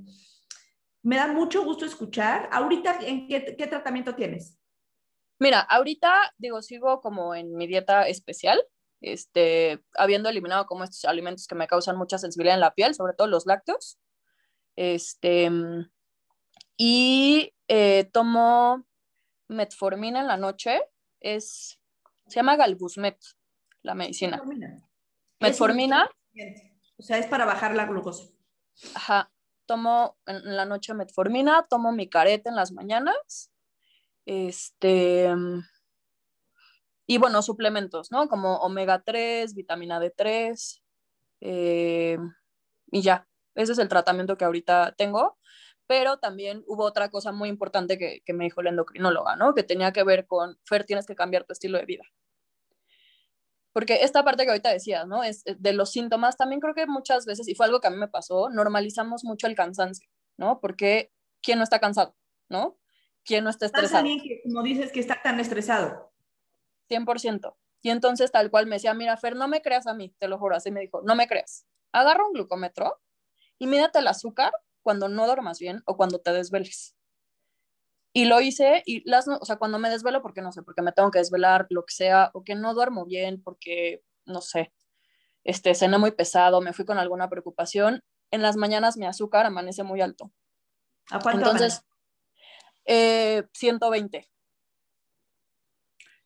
me 1.02 1.16
da 1.16 1.26
mucho 1.28 1.64
gusto 1.64 1.86
escuchar. 1.86 2.50
Ahorita, 2.52 2.98
¿en 3.00 3.26
qué, 3.26 3.56
qué 3.56 3.66
tratamiento 3.66 4.14
tienes? 4.14 4.58
Mira, 5.38 5.60
ahorita 5.60 6.34
digo, 6.36 6.60
sigo 6.60 7.00
como 7.00 7.34
en 7.34 7.54
mi 7.54 7.66
dieta 7.66 8.08
especial, 8.08 8.62
este, 9.00 9.82
habiendo 9.96 10.28
eliminado 10.28 10.66
como 10.66 10.84
estos 10.84 11.06
alimentos 11.06 11.46
que 11.46 11.54
me 11.54 11.66
causan 11.66 11.96
mucha 11.96 12.18
sensibilidad 12.18 12.56
en 12.56 12.60
la 12.60 12.74
piel, 12.74 12.94
sobre 12.94 13.14
todo 13.14 13.26
los 13.26 13.46
lácteos. 13.46 13.98
Este, 14.76 15.50
y 16.82 17.52
eh, 17.68 18.08
tomo 18.10 18.86
metformina 19.48 20.20
en 20.20 20.26
la 20.26 20.38
noche, 20.38 20.80
es, 21.20 21.78
se 22.26 22.36
llama 22.36 22.56
Galbusmet, 22.56 23.18
la 23.82 23.94
medicina. 23.94 24.38
Metformina. 24.38 24.88
Metformina. 25.40 26.10
O 26.96 27.02
sea, 27.02 27.18
es 27.18 27.26
para 27.26 27.44
bajar 27.44 27.74
la 27.74 27.84
glucosa. 27.84 28.32
Ajá. 28.94 29.30
Tomo 29.66 30.16
en 30.24 30.56
la 30.56 30.64
noche 30.64 30.94
metformina, 30.94 31.66
tomo 31.68 31.92
mi 31.92 32.08
careta 32.08 32.48
en 32.48 32.56
las 32.56 32.72
mañanas. 32.72 33.52
Este. 34.24 35.34
Y 37.06 37.18
bueno, 37.18 37.42
suplementos, 37.42 38.10
¿no? 38.10 38.26
Como 38.26 38.56
omega 38.56 39.02
3, 39.02 39.54
vitamina 39.54 40.00
D3. 40.00 40.80
Eh, 41.42 42.16
y 42.90 43.02
ya. 43.02 43.28
Ese 43.54 43.72
es 43.72 43.78
el 43.78 43.88
tratamiento 43.88 44.38
que 44.38 44.46
ahorita 44.46 44.94
tengo 44.96 45.36
pero 45.90 46.18
también 46.18 46.62
hubo 46.68 46.84
otra 46.84 47.10
cosa 47.10 47.32
muy 47.32 47.48
importante 47.48 47.98
que, 47.98 48.22
me 48.32 48.44
dijo 48.44 48.62
la 48.62 48.70
endocrinóloga, 48.70 49.34
¿no? 49.34 49.56
Que 49.56 49.64
tenía 49.64 49.92
que 49.92 50.04
ver 50.04 50.24
con, 50.28 50.56
Fer, 50.62 50.84
tienes 50.84 51.04
que 51.04 51.16
cambiar 51.16 51.42
tu 51.42 51.52
estilo 51.52 51.78
de 51.78 51.84
vida. 51.84 52.04
Porque 53.72 54.04
esta 54.04 54.22
parte 54.22 54.44
que 54.44 54.50
ahorita 54.50 54.70
decías, 54.70 55.04
¿no? 55.08 55.24
Es 55.24 55.42
de 55.44 55.72
los 55.72 55.90
síntomas, 55.90 56.36
también 56.36 56.60
creo 56.60 56.74
que 56.76 56.86
muchas 56.86 57.26
veces, 57.26 57.48
y 57.48 57.56
fue 57.56 57.66
algo 57.66 57.80
que 57.80 57.88
a 57.88 57.90
mí 57.90 57.96
me 57.96 58.06
pasó, 58.06 58.50
normalizamos 58.50 59.24
mucho 59.24 59.48
el 59.48 59.56
cansancio, 59.56 60.08
¿no? 60.36 60.60
Porque 60.60 61.10
¿quién 61.42 61.58
no 61.58 61.64
está 61.64 61.80
cansado, 61.80 62.14
¿no? 62.48 62.78
¿Quién 63.24 63.42
no 63.42 63.50
está 63.50 63.66
estresado? 63.66 64.04
Que, 64.04 64.42
como 64.44 64.62
dices, 64.62 64.92
que 64.92 65.00
está 65.00 65.20
tan 65.20 65.40
estresado. 65.40 66.12
100%. 66.88 67.56
Y 67.82 67.90
entonces 67.90 68.30
tal 68.30 68.48
cual 68.52 68.68
me 68.68 68.76
decía, 68.76 68.94
mira, 68.94 69.16
Fer, 69.16 69.34
no 69.34 69.48
me 69.48 69.60
creas 69.60 69.88
a 69.88 69.94
mí, 69.94 70.14
te 70.20 70.28
lo 70.28 70.38
juro, 70.38 70.54
así 70.54 70.70
me 70.70 70.82
dijo, 70.82 71.02
no 71.02 71.16
me 71.16 71.26
creas. 71.26 71.66
Agarra 71.90 72.24
un 72.24 72.32
glucómetro 72.32 73.00
y 73.58 73.66
mírate 73.66 73.98
el 73.98 74.06
azúcar 74.06 74.52
cuando 74.82 75.08
no 75.08 75.26
duermas 75.26 75.58
bien 75.58 75.82
o 75.86 75.96
cuando 75.96 76.20
te 76.20 76.32
desveles. 76.32 76.96
Y 78.12 78.24
lo 78.24 78.40
hice 78.40 78.82
y 78.86 79.08
las, 79.08 79.28
o 79.28 79.44
sea, 79.44 79.56
cuando 79.56 79.78
me 79.78 79.88
desvelo, 79.88 80.20
porque 80.20 80.42
no 80.42 80.50
sé, 80.52 80.62
porque 80.62 80.82
me 80.82 80.92
tengo 80.92 81.10
que 81.10 81.20
desvelar, 81.20 81.66
lo 81.70 81.84
que 81.84 81.94
sea, 81.94 82.30
o 82.34 82.42
que 82.42 82.56
no 82.56 82.74
duermo 82.74 83.06
bien, 83.06 83.40
porque, 83.42 84.02
no 84.26 84.40
sé, 84.40 84.72
este, 85.44 85.74
cené 85.74 85.96
muy 85.98 86.10
pesado, 86.10 86.60
me 86.60 86.72
fui 86.72 86.84
con 86.84 86.98
alguna 86.98 87.28
preocupación, 87.28 88.02
en 88.32 88.42
las 88.42 88.56
mañanas 88.56 88.96
mi 88.96 89.06
azúcar 89.06 89.46
amanece 89.46 89.84
muy 89.84 90.00
alto. 90.00 90.32
¿A 91.10 91.20
cuánto 91.20 91.50
Entonces, 91.50 91.84
eh, 92.84 93.44
120. 93.52 94.28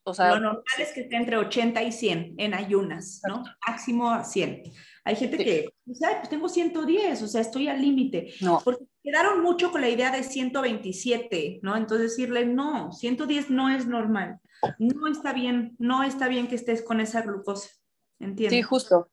O 0.06 0.12
sea, 0.12 0.34
lo 0.34 0.40
normal 0.40 0.64
es 0.78 0.92
que 0.92 1.00
esté 1.00 1.16
entre 1.16 1.38
80 1.38 1.82
y 1.82 1.90
100 1.90 2.34
en 2.36 2.54
ayunas, 2.54 3.22
¿no? 3.26 3.42
Máximo 3.66 4.10
a 4.10 4.22
100. 4.22 4.62
Hay 5.04 5.16
gente 5.16 5.38
que 5.38 5.68
dice, 5.84 6.06
ay, 6.06 6.16
pues 6.18 6.28
tengo 6.28 6.48
110, 6.48 7.22
o 7.22 7.26
sea, 7.26 7.40
estoy 7.40 7.68
al 7.68 7.80
límite. 7.80 8.34
No. 8.40 8.60
Porque 8.62 8.84
quedaron 9.02 9.42
mucho 9.42 9.72
con 9.72 9.80
la 9.80 9.88
idea 9.88 10.10
de 10.10 10.22
127, 10.22 11.60
¿no? 11.62 11.76
Entonces 11.76 12.10
decirle, 12.10 12.44
no, 12.44 12.92
110 12.92 13.50
no 13.50 13.70
es 13.70 13.86
normal. 13.86 14.40
No 14.78 15.08
está 15.08 15.32
bien, 15.32 15.74
no 15.78 16.02
está 16.02 16.28
bien 16.28 16.48
que 16.48 16.54
estés 16.54 16.82
con 16.82 17.00
esa 17.00 17.22
glucosa. 17.22 17.70
¿Entiendes? 18.18 18.58
Sí, 18.58 18.62
justo. 18.62 19.10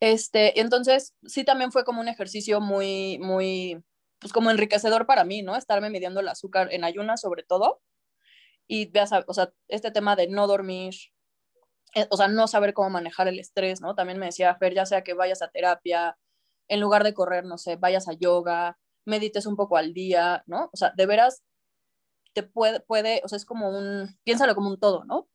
Este, 0.00 0.60
entonces, 0.60 1.14
sí 1.24 1.44
también 1.44 1.72
fue 1.72 1.84
como 1.84 2.00
un 2.00 2.08
ejercicio 2.08 2.60
muy, 2.60 3.18
muy, 3.18 3.82
pues 4.18 4.32
como 4.32 4.50
enriquecedor 4.50 5.06
para 5.06 5.24
mí, 5.24 5.42
¿no? 5.42 5.56
Estarme 5.56 5.90
midiendo 5.90 6.20
el 6.20 6.28
azúcar 6.28 6.68
en 6.72 6.84
ayunas 6.84 7.20
sobre 7.20 7.42
todo. 7.42 7.80
Y 8.68 8.90
veas, 8.90 9.10
o 9.26 9.34
sea, 9.34 9.52
este 9.68 9.90
tema 9.90 10.16
de 10.16 10.28
no 10.28 10.46
dormir, 10.46 10.94
eh, 11.94 12.06
o 12.10 12.16
sea, 12.16 12.28
no 12.28 12.48
saber 12.48 12.74
cómo 12.74 12.90
manejar 12.90 13.28
el 13.28 13.38
estrés, 13.38 13.80
¿no? 13.80 13.94
También 13.94 14.18
me 14.18 14.26
decía 14.26 14.56
Fer, 14.56 14.74
ya 14.74 14.86
sea 14.86 15.02
que 15.02 15.14
vayas 15.14 15.42
a 15.42 15.48
terapia, 15.48 16.18
en 16.68 16.80
lugar 16.80 17.04
de 17.04 17.14
correr, 17.14 17.44
no 17.44 17.58
sé, 17.58 17.76
vayas 17.76 18.08
a 18.08 18.12
yoga, 18.12 18.78
medites 19.04 19.46
un 19.46 19.56
poco 19.56 19.76
al 19.76 19.94
día, 19.94 20.42
¿no? 20.46 20.70
O 20.72 20.76
sea, 20.76 20.92
de 20.96 21.06
veras 21.06 21.42
te 22.34 22.42
puede, 22.42 22.80
puede, 22.80 23.22
o 23.24 23.28
sea, 23.28 23.36
es 23.36 23.46
como 23.46 23.70
un, 23.70 24.18
piénsalo 24.24 24.54
como 24.54 24.68
un 24.68 24.78
todo, 24.78 25.04
¿no? 25.04 25.28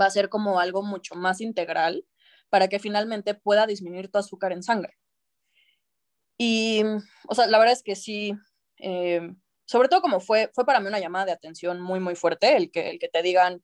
Va 0.00 0.06
a 0.06 0.10
ser 0.10 0.28
como 0.28 0.60
algo 0.60 0.82
mucho 0.82 1.14
más 1.16 1.40
integral 1.40 2.06
para 2.50 2.68
que 2.68 2.78
finalmente 2.78 3.34
pueda 3.34 3.66
disminuir 3.66 4.10
tu 4.10 4.18
azúcar 4.18 4.52
en 4.52 4.62
sangre. 4.62 4.96
Y, 6.38 6.82
o 7.28 7.34
sea, 7.34 7.46
la 7.46 7.58
verdad 7.58 7.72
es 7.72 7.82
que 7.82 7.96
sí, 7.96 8.32
eh, 8.78 9.34
sobre 9.66 9.88
todo 9.88 10.00
como 10.00 10.20
fue, 10.20 10.50
fue 10.54 10.66
para 10.66 10.80
mí 10.80 10.88
una 10.88 11.00
llamada 11.00 11.26
de 11.26 11.32
atención 11.32 11.80
muy, 11.80 12.00
muy 12.00 12.14
fuerte, 12.14 12.56
el 12.56 12.70
que, 12.70 12.90
el 12.90 12.98
que 12.98 13.08
te 13.08 13.22
digan, 13.22 13.62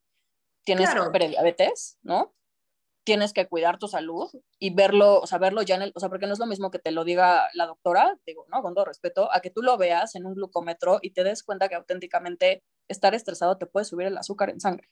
tienes 0.65 0.91
prediabetes, 1.13 1.99
¿no? 2.03 2.35
Tienes 3.05 3.33
que 3.33 3.49
cuidar 3.49 3.79
tu 3.79 3.89
salud 3.89 4.31
y 4.59 4.75
verlo, 4.75 5.21
o 5.21 5.27
sea, 5.27 5.39
verlo 5.39 5.63
ya 5.63 5.75
en 5.75 5.83
el, 5.83 5.93
o 5.95 6.01
sea, 6.01 6.09
porque 6.09 6.27
no 6.27 6.35
es 6.35 6.39
lo 6.39 6.47
mismo 6.47 6.71
que 6.71 6.79
te 6.79 6.91
lo 6.93 7.05
diga 7.05 7.49
la 7.55 7.67
doctora, 7.67 8.19
digo, 8.27 8.47
¿no? 8.49 8.63
Con 8.63 8.75
todo 8.75 8.85
respeto, 8.85 9.33
a 9.33 9.41
que 9.41 9.51
tú 9.51 9.63
lo 9.63 9.77
veas 9.79 10.15
en 10.15 10.27
un 10.27 10.35
glucómetro 10.35 10.99
y 11.03 11.13
te 11.13 11.25
des 11.25 11.43
cuenta 11.43 11.69
que 11.69 11.75
auténticamente 11.75 12.63
estar 12.89 13.15
estresado 13.15 13.57
te 13.57 13.67
puede 13.67 13.85
subir 13.85 14.07
el 14.07 14.19
azúcar 14.19 14.51
en 14.51 14.61
sangre. 14.61 14.89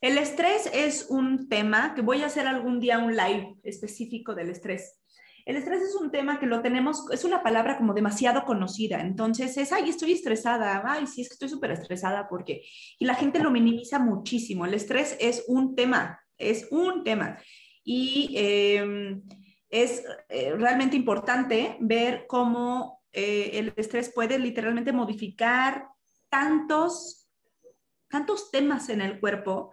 El 0.00 0.18
estrés 0.18 0.68
es 0.72 1.06
un 1.10 1.48
tema 1.48 1.94
que 1.94 2.02
voy 2.02 2.22
a 2.22 2.26
hacer 2.26 2.46
algún 2.46 2.80
día 2.80 2.98
un 2.98 3.16
live 3.16 3.56
específico 3.62 4.34
del 4.34 4.50
estrés. 4.50 5.01
El 5.44 5.56
estrés 5.56 5.82
es 5.82 5.94
un 5.94 6.10
tema 6.10 6.38
que 6.38 6.46
lo 6.46 6.62
tenemos, 6.62 7.04
es 7.10 7.24
una 7.24 7.42
palabra 7.42 7.76
como 7.76 7.94
demasiado 7.94 8.44
conocida, 8.44 9.00
entonces 9.00 9.56
es, 9.56 9.72
ay, 9.72 9.90
estoy 9.90 10.12
estresada, 10.12 10.82
ay, 10.86 11.06
sí, 11.06 11.22
es 11.22 11.28
que 11.28 11.34
estoy 11.34 11.48
súper 11.48 11.72
estresada 11.72 12.28
porque, 12.28 12.62
y 12.98 13.04
la 13.04 13.14
gente 13.14 13.40
lo 13.40 13.50
minimiza 13.50 13.98
muchísimo. 13.98 14.66
El 14.66 14.74
estrés 14.74 15.16
es 15.20 15.44
un 15.48 15.74
tema, 15.74 16.20
es 16.38 16.68
un 16.70 17.02
tema. 17.02 17.38
Y 17.84 18.34
em, 18.36 19.22
es 19.68 20.04
eh, 20.28 20.54
realmente 20.56 20.96
importante 20.96 21.76
ver 21.80 22.26
cómo 22.28 23.02
eh, 23.12 23.50
el 23.54 23.72
estrés 23.76 24.12
puede 24.14 24.38
literalmente 24.38 24.92
modificar 24.92 25.88
tantos, 26.28 27.28
tantos 28.08 28.50
temas 28.50 28.88
en 28.88 29.00
el 29.00 29.18
cuerpo 29.18 29.72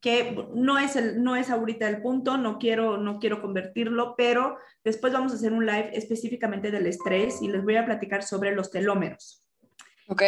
que 0.00 0.46
no 0.54 0.78
es, 0.78 0.96
el, 0.96 1.22
no 1.22 1.36
es 1.36 1.50
ahorita 1.50 1.88
el 1.88 2.00
punto, 2.00 2.38
no 2.38 2.58
quiero, 2.58 2.96
no 2.96 3.18
quiero 3.18 3.42
convertirlo, 3.42 4.14
pero 4.16 4.56
después 4.82 5.12
vamos 5.12 5.32
a 5.32 5.34
hacer 5.34 5.52
un 5.52 5.66
live 5.66 5.90
específicamente 5.92 6.70
del 6.70 6.86
estrés 6.86 7.42
y 7.42 7.48
les 7.48 7.62
voy 7.62 7.76
a 7.76 7.84
platicar 7.84 8.22
sobre 8.22 8.54
los 8.54 8.70
telómeros. 8.70 9.44
Ok. 10.08 10.22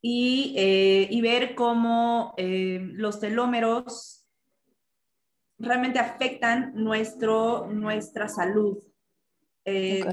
Y, 0.00 0.54
eh, 0.56 1.08
y 1.10 1.20
ver 1.20 1.56
cómo 1.56 2.34
eh, 2.36 2.80
los 2.92 3.18
telómeros 3.18 4.24
realmente 5.58 5.98
afectan 5.98 6.72
nuestro, 6.74 7.66
nuestra 7.66 8.28
salud. 8.28 8.78
Eh, 9.64 10.04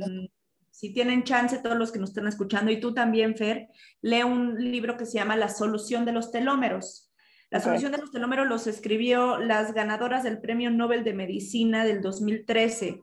si 0.72 0.92
tienen 0.92 1.24
chance, 1.24 1.60
todos 1.60 1.78
los 1.78 1.92
que 1.92 2.00
nos 2.00 2.10
están 2.10 2.28
escuchando, 2.28 2.72
y 2.72 2.80
tú 2.80 2.92
también, 2.92 3.36
Fer, 3.38 3.68
lee 4.02 4.24
un 4.24 4.56
libro 4.56 4.98
que 4.98 5.06
se 5.06 5.20
llama 5.20 5.36
La 5.36 5.50
solución 5.50 6.06
de 6.06 6.14
los 6.14 6.32
telómeros 6.32 7.13
La 7.54 7.60
solución 7.60 7.92
de 7.92 8.00
los 8.00 8.10
telómeros 8.10 8.48
los 8.48 8.66
escribió 8.66 9.38
las 9.38 9.76
ganadoras 9.76 10.24
del 10.24 10.42
Premio 10.42 10.72
Nobel 10.72 11.04
de 11.04 11.14
Medicina 11.14 11.86
del 11.86 12.02
2013. 12.02 13.00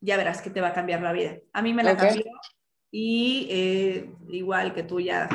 Ya 0.00 0.16
verás 0.16 0.42
que 0.42 0.50
te 0.50 0.60
va 0.60 0.68
a 0.68 0.72
cambiar 0.72 1.02
la 1.02 1.10
vida. 1.10 1.38
A 1.52 1.60
mí 1.60 1.74
me 1.74 1.82
la 1.82 1.96
cambió 1.96 2.22
y 2.92 3.48
eh, 3.50 4.14
igual 4.28 4.74
que 4.74 4.84
tú 4.84 5.00
ya 5.00 5.28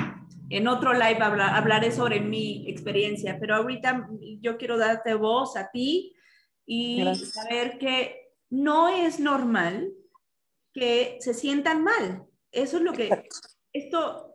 en 0.50 0.70
otro 0.70 0.94
live 0.94 1.18
hablaré 1.20 1.92
sobre 1.92 2.22
mi 2.22 2.64
experiencia, 2.70 3.38
pero 3.42 3.56
ahorita 3.56 4.08
yo 4.40 4.58
quiero 4.58 4.78
darte 4.78 5.14
voz 5.14 5.58
a 5.58 5.70
ti 5.70 6.16
y 6.66 7.04
saber 7.14 7.78
que 7.78 8.32
no 8.50 8.88
es 8.88 9.20
normal 9.20 9.92
que 10.74 11.18
se 11.20 11.34
sientan 11.34 11.84
mal. 11.84 12.24
Eso 12.54 12.78
es 12.78 12.84
lo 12.84 12.94
que, 12.94 13.28
esto 13.74 14.27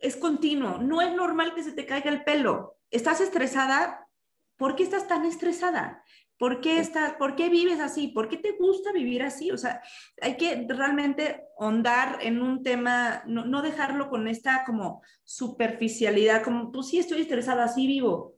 es 0.00 0.16
continuo, 0.16 0.78
no 0.78 1.02
es 1.02 1.14
normal 1.14 1.54
que 1.54 1.62
se 1.62 1.72
te 1.72 1.86
caiga 1.86 2.10
el 2.10 2.24
pelo. 2.24 2.76
¿Estás 2.90 3.20
estresada? 3.20 4.08
¿Por 4.56 4.74
qué 4.74 4.82
estás 4.82 5.06
tan 5.06 5.24
estresada? 5.24 6.02
¿Por 6.38 6.62
qué, 6.62 6.80
estás, 6.80 7.12
¿Por 7.14 7.36
qué 7.36 7.50
vives 7.50 7.80
así? 7.80 8.08
¿Por 8.08 8.28
qué 8.28 8.38
te 8.38 8.52
gusta 8.52 8.92
vivir 8.92 9.22
así? 9.22 9.50
O 9.50 9.58
sea, 9.58 9.82
hay 10.22 10.38
que 10.38 10.66
realmente 10.68 11.42
ahondar 11.58 12.18
en 12.22 12.40
un 12.40 12.62
tema, 12.62 13.22
no, 13.26 13.60
dejarlo 13.60 14.08
con 14.08 14.26
esta 14.26 14.64
como 14.64 15.02
superficialidad, 15.22 16.42
como, 16.42 16.72
pues 16.72 16.88
sí, 16.88 16.98
estoy 16.98 17.20
estresada, 17.20 17.64
así 17.64 17.86
vivo. 17.86 18.36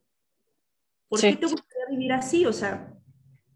¿Por 1.08 1.20
qué 1.20 1.36
te 1.36 1.46
gustaría 1.46 1.86
vivir 1.90 2.12
así? 2.12 2.44
O 2.44 2.52
sea, 2.52 2.91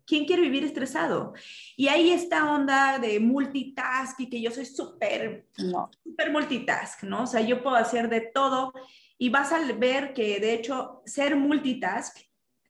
¿quién 0.06 0.24
quiere 0.24 0.42
vivir 0.42 0.64
estresado? 0.64 1.34
Y 1.76 1.88
ahí 1.88 2.10
está 2.10 2.52
onda 2.52 2.98
de 2.98 3.20
multitask 3.20 4.20
y 4.20 4.30
que 4.30 4.40
yo 4.40 4.50
soy 4.50 4.66
súper, 4.66 5.46
no. 5.58 5.90
súper 6.02 6.30
multitask, 6.30 7.02
¿no? 7.02 7.24
O 7.24 7.26
sea, 7.26 7.40
yo 7.40 7.62
puedo 7.62 7.76
hacer 7.76 8.08
de 8.08 8.20
todo 8.32 8.72
y 9.18 9.30
vas 9.30 9.52
a 9.52 9.60
ver 9.72 10.12
que 10.14 10.40
de 10.40 10.54
hecho 10.54 11.02
ser 11.04 11.36
multitask 11.36 12.16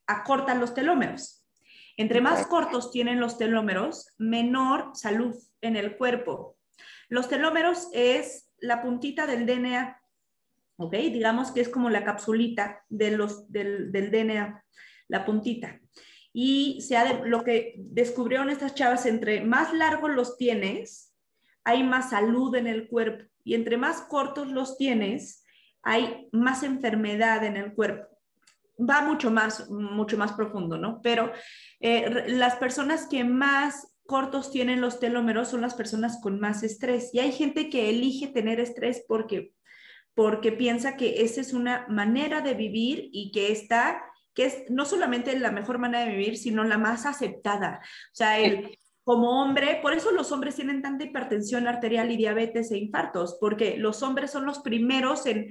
acorta 0.07 0.55
los 0.55 0.73
telómeros. 0.73 1.45
Entre 1.97 2.21
más 2.21 2.45
cortos 2.45 2.91
tienen 2.91 3.19
los 3.19 3.37
telómeros, 3.37 4.13
menor 4.17 4.91
salud 4.93 5.35
en 5.61 5.75
el 5.75 5.97
cuerpo. 5.97 6.57
Los 7.09 7.27
telómeros 7.27 7.87
es 7.91 8.51
la 8.59 8.81
puntita 8.81 9.25
del 9.25 9.45
DNA, 9.45 9.99
¿ok? 10.77 10.93
Digamos 10.93 11.51
que 11.51 11.61
es 11.61 11.69
como 11.69 11.89
la 11.89 12.03
capsulita 12.03 12.83
de 12.89 13.11
los, 13.11 13.51
del, 13.51 13.91
DNA, 13.91 14.63
la 15.07 15.25
puntita. 15.25 15.79
Y 16.39 16.81
se 16.81 16.95
lo 17.25 17.43
que 17.43 17.73
descubrieron 17.79 18.51
estas 18.51 18.75
chavas, 18.75 19.07
entre 19.07 19.41
más 19.41 19.73
largos 19.73 20.11
los 20.11 20.37
tienes, 20.37 21.15
hay 21.63 21.83
más 21.83 22.11
salud 22.11 22.53
en 22.53 22.67
el 22.67 22.87
cuerpo. 22.87 23.25
Y 23.43 23.55
entre 23.55 23.75
más 23.75 24.01
cortos 24.01 24.51
los 24.51 24.77
tienes, 24.77 25.43
hay 25.81 26.29
más 26.31 26.61
enfermedad 26.61 27.43
en 27.43 27.57
el 27.57 27.73
cuerpo 27.73 28.07
va 28.79 29.01
mucho 29.01 29.31
más, 29.31 29.71
mucho 29.71 30.19
más 30.19 30.33
profundo, 30.33 30.77
¿no? 30.77 31.01
Pero 31.01 31.31
eh, 31.79 32.25
las 32.27 32.57
personas 32.57 33.07
que 33.07 33.23
más 33.23 33.97
cortos 34.05 34.51
tienen 34.51 34.81
los 34.81 34.99
telómeros 34.99 35.47
son 35.47 35.61
las 35.61 35.73
personas 35.73 36.19
con 36.21 36.39
más 36.39 36.61
estrés. 36.61 37.09
Y 37.11 37.19
hay 37.19 37.31
gente 37.31 37.71
que 37.71 37.89
elige 37.89 38.27
tener 38.27 38.59
estrés 38.59 39.03
porque, 39.07 39.53
porque 40.13 40.51
piensa 40.51 40.95
que 40.95 41.23
esa 41.23 41.41
es 41.41 41.53
una 41.53 41.87
manera 41.89 42.41
de 42.41 42.53
vivir 42.53 43.09
y 43.11 43.31
que 43.31 43.51
está, 43.51 44.03
que 44.37 44.45
es 44.45 44.69
no 44.69 44.85
solamente 44.85 45.37
la 45.39 45.51
mejor 45.51 45.79
manera 45.79 46.05
de 46.05 46.11
vivir, 46.11 46.37
sino 46.37 46.63
la 46.63 46.77
más 46.77 47.07
aceptada. 47.07 47.79
O 47.81 48.15
sea, 48.15 48.37
el, 48.37 48.77
como 49.03 49.41
hombre, 49.41 49.79
por 49.81 49.93
eso 49.93 50.11
los 50.11 50.31
hombres 50.31 50.55
tienen 50.55 50.83
tanta 50.83 51.05
hipertensión 51.05 51.67
arterial 51.67 52.11
y 52.11 52.17
diabetes 52.17 52.69
e 52.71 52.77
infartos, 52.77 53.39
porque 53.41 53.77
los 53.77 54.03
hombres 54.03 54.29
son 54.29 54.45
los 54.45 54.59
primeros 54.59 55.25
en 55.25 55.49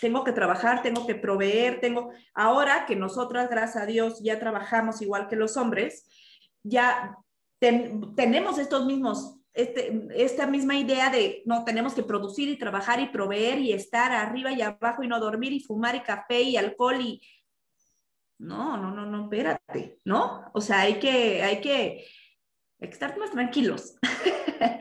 tengo 0.00 0.22
que 0.22 0.30
trabajar, 0.30 0.82
tengo 0.82 1.04
que 1.04 1.16
proveer, 1.16 1.80
tengo, 1.80 2.12
ahora 2.32 2.86
que 2.86 2.94
nosotras, 2.94 3.50
gracias 3.50 3.82
a 3.82 3.86
Dios, 3.86 4.20
ya 4.22 4.38
trabajamos 4.38 5.02
igual 5.02 5.26
que 5.26 5.34
los 5.34 5.56
hombres, 5.56 6.06
ya 6.62 7.16
tenemos 7.58 8.58
estos 8.58 8.86
mismos, 8.86 9.34
este, 9.52 10.06
esta 10.14 10.46
misma 10.46 10.76
idea 10.76 11.10
de, 11.10 11.42
no, 11.44 11.64
tenemos 11.64 11.92
que 11.92 12.04
producir 12.04 12.48
y 12.48 12.56
trabajar 12.56 13.00
y 13.00 13.08
proveer 13.08 13.58
y 13.58 13.72
estar 13.72 14.12
arriba 14.12 14.52
y 14.52 14.62
abajo 14.62 15.02
y 15.02 15.08
no 15.08 15.18
dormir 15.18 15.52
y 15.52 15.58
fumar 15.58 15.96
y 15.96 16.02
café 16.02 16.42
y 16.42 16.56
alcohol 16.56 17.00
y... 17.00 17.20
No, 18.38 18.76
no, 18.76 18.92
no, 18.92 19.04
no, 19.04 19.24
espérate, 19.24 20.00
¿no? 20.04 20.50
O 20.54 20.60
sea, 20.60 20.80
hay 20.80 21.00
que, 21.00 21.42
hay 21.42 21.60
que, 21.60 22.06
hay 22.80 22.88
que 22.88 22.92
estar 22.94 23.16
más 23.18 23.30
tranquilos. 23.30 23.96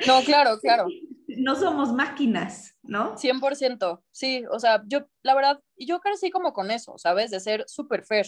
No, 0.08 0.24
claro, 0.24 0.58
claro. 0.60 0.88
no 1.28 1.56
somos 1.56 1.94
máquinas, 1.94 2.80
¿no? 2.82 3.16
100%, 3.16 4.02
sí, 4.10 4.44
o 4.50 4.60
sea, 4.60 4.82
yo, 4.88 5.08
la 5.22 5.36
verdad, 5.36 5.62
yo 5.76 6.00
crecí 6.00 6.32
como 6.32 6.52
con 6.52 6.72
eso, 6.72 6.98
¿sabes? 6.98 7.30
De 7.30 7.40
ser 7.40 7.64
súper 7.68 8.04
fair. 8.04 8.26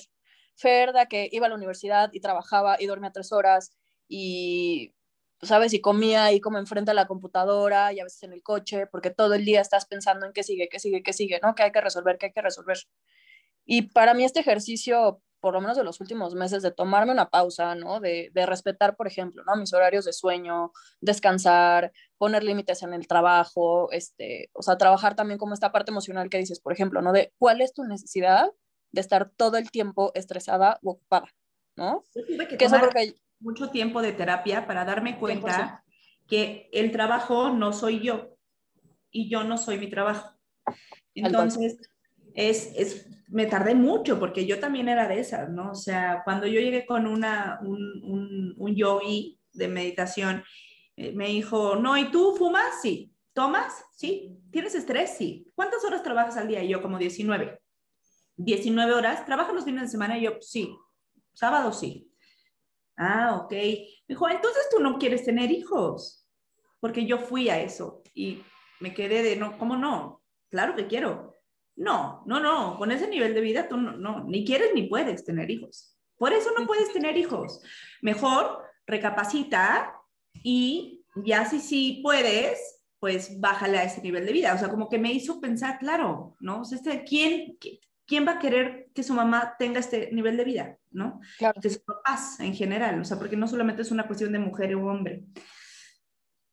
Fair 0.55 0.93
de 0.93 1.07
que 1.07 1.27
iba 1.31 1.47
a 1.47 1.49
la 1.49 1.55
universidad 1.55 2.11
y 2.13 2.19
trabajaba 2.19 2.77
y 2.79 2.85
dormía 2.85 3.11
tres 3.11 3.31
horas 3.31 3.71
y, 4.07 4.93
¿sabes? 5.41 5.73
Y 5.73 5.81
comía 5.81 6.25
ahí 6.25 6.39
como 6.39 6.57
enfrente 6.57 6.91
a 6.91 6.93
la 6.93 7.07
computadora 7.07 7.93
y 7.93 7.99
a 7.99 8.03
veces 8.03 8.21
en 8.23 8.33
el 8.33 8.43
coche, 8.43 8.85
porque 8.87 9.09
todo 9.09 9.33
el 9.33 9.45
día 9.45 9.61
estás 9.61 9.85
pensando 9.85 10.25
en 10.25 10.33
qué 10.33 10.43
sigue, 10.43 10.69
qué 10.69 10.79
sigue, 10.79 11.01
qué 11.01 11.13
sigue, 11.13 11.39
¿no? 11.41 11.55
Que 11.55 11.63
hay 11.63 11.71
que 11.71 11.81
resolver, 11.81 12.17
qué 12.17 12.27
hay 12.27 12.33
que 12.33 12.41
resolver. 12.41 12.77
Y 13.71 13.83
para 13.83 14.15
mí 14.15 14.23
este 14.23 14.39
ejercicio 14.39 15.21
por 15.39 15.53
lo 15.53 15.61
menos 15.61 15.77
de 15.77 15.83
los 15.83 16.01
últimos 16.01 16.35
meses, 16.35 16.63
de 16.63 16.71
tomarme 16.71 17.11
una 17.13 17.29
pausa, 17.29 17.75
¿no? 17.75 17.99
De, 17.99 18.29
de, 18.33 18.45
respetar, 18.45 18.95
por 18.95 19.07
ejemplo, 19.07 19.43
¿no? 19.45 19.55
Mis 19.55 19.73
horarios 19.73 20.05
de 20.05 20.11
sueño, 20.11 20.71
descansar, 20.99 21.93
poner 22.17 22.43
límites 22.43 22.83
en 22.83 22.93
el 22.93 23.07
trabajo, 23.07 23.89
este, 23.91 24.49
o 24.53 24.61
sea, 24.61 24.77
trabajar 24.77 25.15
también 25.15 25.37
como 25.37 25.53
esta 25.53 25.71
parte 25.71 25.91
emocional 25.91 26.29
que 26.29 26.39
dices, 26.39 26.59
por 26.59 26.73
ejemplo, 26.73 27.01
¿no? 27.01 27.13
De 27.13 27.31
cuál 27.37 27.61
es 27.61 27.73
tu 27.73 27.83
necesidad 27.83 28.51
de 28.91 29.01
estar 29.01 29.29
todo 29.29 29.57
el 29.57 29.71
tiempo 29.71 30.11
estresada 30.13 30.79
o 30.83 30.91
ocupada, 30.91 31.29
¿no? 31.77 32.03
Yo 32.13 32.25
tuve 32.25 32.47
que, 32.47 32.57
tomar 32.57 32.89
mucho 33.39 33.69
tiempo 33.69 34.01
de 34.01 34.11
terapia 34.11 34.67
para 34.67 34.83
darme 34.83 35.17
cuenta 35.17 35.85
que 36.27 36.69
el 36.73 36.91
trabajo 36.91 37.51
no 37.51 37.71
soy 37.71 38.01
yo 38.01 38.35
y 39.09 39.29
yo 39.29 39.45
no 39.45 39.57
soy 39.57 39.77
mi 39.77 39.89
trabajo. 39.89 40.35
Entonces, 41.15 41.77
es, 42.33 42.71
es, 42.75 43.07
me 43.27 43.45
tardé 43.45 43.75
mucho 43.75 44.19
porque 44.19 44.45
yo 44.45 44.59
también 44.59 44.89
era 44.89 45.07
de 45.07 45.19
esas, 45.19 45.49
¿no? 45.49 45.71
O 45.71 45.75
sea, 45.75 46.21
cuando 46.23 46.47
yo 46.47 46.59
llegué 46.59 46.85
con 46.85 47.07
una, 47.07 47.59
un, 47.61 48.03
un, 48.03 48.53
un 48.57 48.75
yogi 48.75 49.39
de 49.53 49.67
meditación, 49.67 50.43
eh, 50.95 51.11
me 51.13 51.27
dijo, 51.27 51.75
no, 51.75 51.97
¿y 51.97 52.11
tú 52.11 52.35
fumas? 52.35 52.81
Sí. 52.81 53.13
¿Tomas? 53.33 53.85
Sí. 53.95 54.37
¿Tienes 54.51 54.75
estrés? 54.75 55.15
Sí. 55.17 55.49
¿Cuántas 55.55 55.83
horas 55.85 56.03
trabajas 56.03 56.37
al 56.37 56.47
día? 56.47 56.63
Y 56.63 56.69
yo 56.69 56.81
como 56.81 56.97
19. 56.97 57.61
19 58.35 58.93
horas. 58.93 59.25
¿Trabajas 59.25 59.53
los 59.53 59.65
fines 59.65 59.83
de 59.83 59.87
semana? 59.87 60.17
Y 60.17 60.23
yo, 60.23 60.33
sí. 60.41 60.75
Sábado 61.33 61.71
sí. 61.71 62.11
Ah, 62.97 63.39
ok. 63.41 63.51
Me 63.51 63.87
dijo, 64.09 64.29
entonces 64.29 64.67
tú 64.71 64.81
no 64.81 64.97
quieres 64.97 65.23
tener 65.23 65.51
hijos. 65.51 66.27
Porque 66.81 67.05
yo 67.05 67.17
fui 67.17 67.49
a 67.49 67.61
eso 67.61 68.03
y 68.13 68.41
me 68.79 68.93
quedé 68.93 69.21
de, 69.23 69.35
no, 69.35 69.57
¿cómo 69.57 69.77
no? 69.77 70.21
Claro 70.49 70.75
que 70.75 70.87
quiero 70.87 71.38
no, 71.79 72.23
no, 72.25 72.41
no, 72.41 72.77
con 72.77 72.91
ese 72.91 73.07
nivel 73.07 73.33
de 73.33 73.39
vida 73.39 73.69
tú 73.69 73.77
no, 73.77 73.93
no, 73.93 74.25
ni 74.25 74.45
quieres 74.45 74.71
ni 74.75 74.83
puedes 74.83 75.23
tener 75.23 75.49
hijos. 75.49 75.97
Por 76.17 76.33
eso 76.33 76.49
no 76.57 76.67
puedes 76.67 76.91
tener 76.91 77.17
hijos. 77.17 77.61
Mejor 78.01 78.61
recapacita 78.85 79.95
y 80.43 81.05
ya 81.15 81.45
si 81.45 81.61
sí 81.61 82.01
puedes, 82.03 82.83
pues 82.99 83.39
bájale 83.39 83.77
a 83.77 83.85
ese 83.85 84.01
nivel 84.01 84.25
de 84.25 84.33
vida. 84.33 84.53
O 84.53 84.57
sea, 84.57 84.67
como 84.67 84.89
que 84.89 84.99
me 84.99 85.13
hizo 85.13 85.39
pensar, 85.39 85.79
claro, 85.79 86.35
¿no? 86.41 86.61
O 86.61 86.65
sea, 86.65 86.77
este, 86.77 87.05
¿quién, 87.05 87.57
¿quién 88.05 88.27
va 88.27 88.33
a 88.33 88.39
querer 88.39 88.89
que 88.93 89.03
su 89.03 89.13
mamá 89.13 89.55
tenga 89.57 89.79
este 89.79 90.11
nivel 90.11 90.35
de 90.35 90.43
vida, 90.43 90.77
¿no? 90.91 91.21
Claro. 91.37 91.61
Que 91.61 91.69
sus 91.69 91.79
papás 91.79 92.41
en 92.41 92.53
general, 92.53 92.99
o 92.99 93.05
sea, 93.05 93.17
porque 93.17 93.37
no 93.37 93.47
solamente 93.47 93.83
es 93.83 93.91
una 93.91 94.05
cuestión 94.05 94.33
de 94.33 94.39
mujer 94.39 94.75
o 94.75 94.85
hombre. 94.85 95.23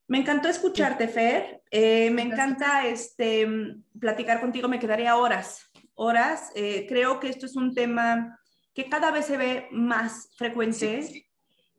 Me 0.09 0.19
encantó 0.19 0.49
escucharte, 0.49 1.09
Fer. 1.09 1.63
Eh, 1.71 2.11
me 2.11 2.23
encanta 2.23 2.87
este, 2.87 3.47
platicar 3.99 4.41
contigo, 4.41 4.69
me 4.69 4.79
quedaría 4.79 5.17
horas, 5.17 5.71
horas. 5.95 6.53
Eh, 6.55 6.87
creo 6.89 7.19
que 7.19 7.29
esto 7.29 7.47
es 7.47 7.57
un 7.57 7.75
tema 7.75 8.39
que 8.73 8.89
cada 8.89 9.11
vez 9.11 9.27
se 9.27 9.37
ve 9.37 9.69
más 9.73 10.31
frecuente. 10.37 11.27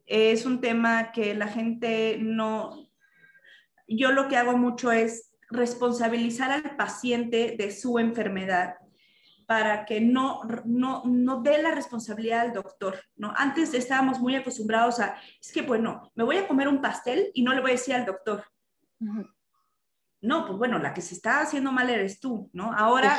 Es 0.06 0.46
un 0.46 0.60
tema 0.62 1.12
que 1.12 1.34
la 1.36 1.48
gente 1.48 2.18
no... 2.20 2.90
Yo 3.88 4.12
lo 4.12 4.28
que 4.28 4.36
hago 4.36 4.58
mucho 4.58 4.92
es 4.92 5.32
responsabilizar 5.50 6.52
al 6.52 6.76
paciente 6.76 7.56
de 7.58 7.72
su 7.72 8.00
enfermedad 8.00 8.76
para 9.48 9.86
que 9.86 10.02
no, 10.02 10.42
no, 10.66 11.04
no 11.06 11.42
dé 11.42 11.62
la 11.62 11.72
responsabilidad 11.72 12.42
al 12.42 12.54
doctor, 12.54 13.00
¿no? 13.16 13.34
Antes 13.36 13.74
estábamos 13.74 14.20
muy 14.20 14.36
acostumbrados 14.36 15.00
a, 15.00 15.16
es 15.42 15.54
que, 15.54 15.62
bueno, 15.62 16.12
me 16.16 16.26
voy 16.26 16.36
a 16.36 16.48
comer 16.48 16.68
un 16.68 16.82
pastel 16.82 17.32
y 17.34 17.44
no 17.44 17.54
le 17.54 17.62
voy 17.62 17.72
a 17.72 17.76
decir 17.76 17.96
al 17.96 18.06
doctor. 18.06 18.44
No, 20.20 20.46
pues 20.46 20.58
bueno, 20.58 20.80
la 20.80 20.94
que 20.94 21.02
se 21.02 21.16
está 21.16 21.40
haciendo 21.40 21.72
mal 21.72 21.90
eres 21.90 22.20
tú, 22.20 22.50
¿no? 22.52 22.74
Ahora 22.74 23.18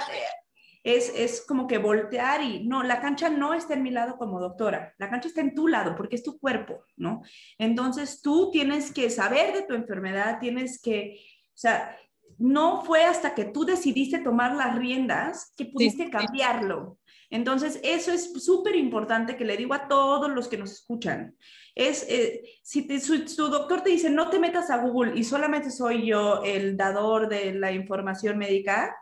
es, 0.85 1.11
es 1.15 1.47
como 1.47 1.67
que 1.67 1.79
voltear 1.79 2.43
y, 2.43 2.67
no, 2.67 2.83
la 2.83 3.01
cancha 3.01 3.31
no 3.31 3.55
está 3.55 3.73
en 3.73 3.83
mi 3.83 3.91
lado 3.91 4.19
como 4.19 4.39
doctora, 4.39 4.95
la 4.99 5.09
cancha 5.09 5.29
está 5.29 5.41
en 5.41 5.55
tu 5.55 5.67
lado 5.67 5.97
porque 5.97 6.17
es 6.17 6.23
tu 6.23 6.39
cuerpo, 6.39 6.85
¿no? 6.97 7.23
Entonces 7.57 8.21
tú 8.21 8.51
tienes 8.51 8.93
que 8.93 9.09
saber 9.09 9.55
de 9.55 9.63
tu 9.63 9.73
enfermedad, 9.73 10.41
tienes 10.41 10.79
que, 10.79 11.21
o 11.47 11.57
sea, 11.57 11.97
no 12.39 12.83
fue 12.83 13.05
hasta 13.05 13.35
que 13.35 13.45
tú 13.45 13.65
decidiste 13.65 14.21
tomar 14.21 14.55
las 14.55 14.77
riendas 14.77 15.53
que 15.57 15.67
pudiste 15.67 16.09
cambiarlo. 16.09 16.99
Entonces, 17.31 17.81
eso 17.83 18.13
es 18.13 18.33
súper 18.43 18.77
importante 18.77 19.37
que 19.37 19.45
le 19.45 19.57
digo 19.57 19.75
a 19.75 19.89
todos 19.89 20.31
los 20.31 20.49
que 20.49 20.57
nos 20.57 20.73
escuchan. 20.73 21.37
Es, 21.75 22.07
eh, 22.09 22.43
si 22.63 23.01
su, 23.01 23.49
doctor 23.49 23.83
te 23.83 23.91
dice, 23.91 24.09
no 24.09 24.31
te 24.31 24.39
metas 24.39 24.71
a 24.71 24.79
Google 24.79 25.19
y 25.19 25.25
solamente 25.25 25.71
soy 25.71 26.07
yo 26.07 26.43
el 26.43 26.77
dador 26.77 27.29
de 27.29 27.53
la 27.55 27.73
información 27.73 28.39
médica, 28.39 28.97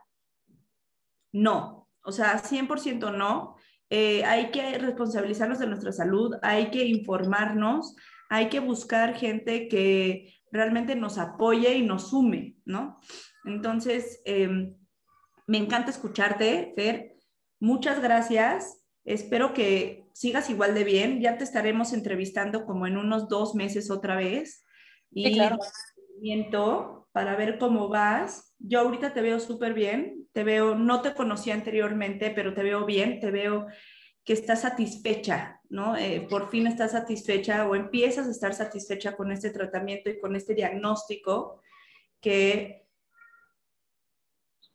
no. 1.32 1.88
O 2.02 2.12
sea, 2.12 2.42
100% 2.42 3.16
no. 3.16 3.56
Eh, 3.90 4.24
hay 4.24 4.50
que 4.50 4.78
responsabilizarnos 4.78 5.60
de 5.60 5.68
nuestra 5.68 5.92
salud, 5.92 6.34
hay 6.42 6.70
que 6.70 6.84
informarnos, 6.84 7.94
hay 8.28 8.48
que 8.48 8.58
buscar 8.58 9.14
gente 9.14 9.68
que 9.68 10.35
realmente 10.50 10.94
nos 10.96 11.18
apoye 11.18 11.74
y 11.74 11.82
nos 11.82 12.10
sume, 12.10 12.56
¿no? 12.64 12.96
Entonces, 13.44 14.20
em, 14.24 14.76
me 15.46 15.58
encanta 15.58 15.90
escucharte, 15.90 16.72
Fer. 16.74 17.16
Muchas 17.60 18.02
gracias. 18.02 18.84
Espero 19.04 19.54
que 19.54 20.04
sigas 20.12 20.50
igual 20.50 20.74
de 20.74 20.84
bien. 20.84 21.20
Ya 21.20 21.38
te 21.38 21.44
estaremos 21.44 21.92
entrevistando 21.92 22.66
como 22.66 22.86
en 22.86 22.96
unos 22.96 23.28
dos 23.28 23.54
meses 23.54 23.90
otra 23.90 24.16
vez. 24.16 24.64
Y 25.10 25.32
claro. 25.32 25.58
para 27.12 27.36
ver 27.36 27.58
cómo 27.58 27.88
vas. 27.88 28.54
Yo 28.58 28.80
ahorita 28.80 29.14
te 29.14 29.22
veo 29.22 29.38
súper 29.38 29.72
bien. 29.74 30.26
Te 30.32 30.42
veo, 30.42 30.74
no 30.74 31.00
te 31.00 31.14
conocía 31.14 31.54
anteriormente, 31.54 32.30
pero 32.30 32.52
te 32.52 32.62
veo 32.62 32.84
bien. 32.84 33.20
Te 33.20 33.30
veo 33.30 33.66
que 34.26 34.32
estás 34.32 34.62
satisfecha, 34.62 35.60
¿no? 35.70 35.96
Eh, 35.96 36.26
por 36.28 36.50
fin 36.50 36.66
estás 36.66 36.90
satisfecha 36.90 37.66
o 37.68 37.76
empiezas 37.76 38.26
a 38.26 38.32
estar 38.32 38.52
satisfecha 38.54 39.16
con 39.16 39.30
este 39.30 39.50
tratamiento 39.50 40.10
y 40.10 40.18
con 40.18 40.34
este 40.34 40.52
diagnóstico 40.52 41.60
que 42.20 42.86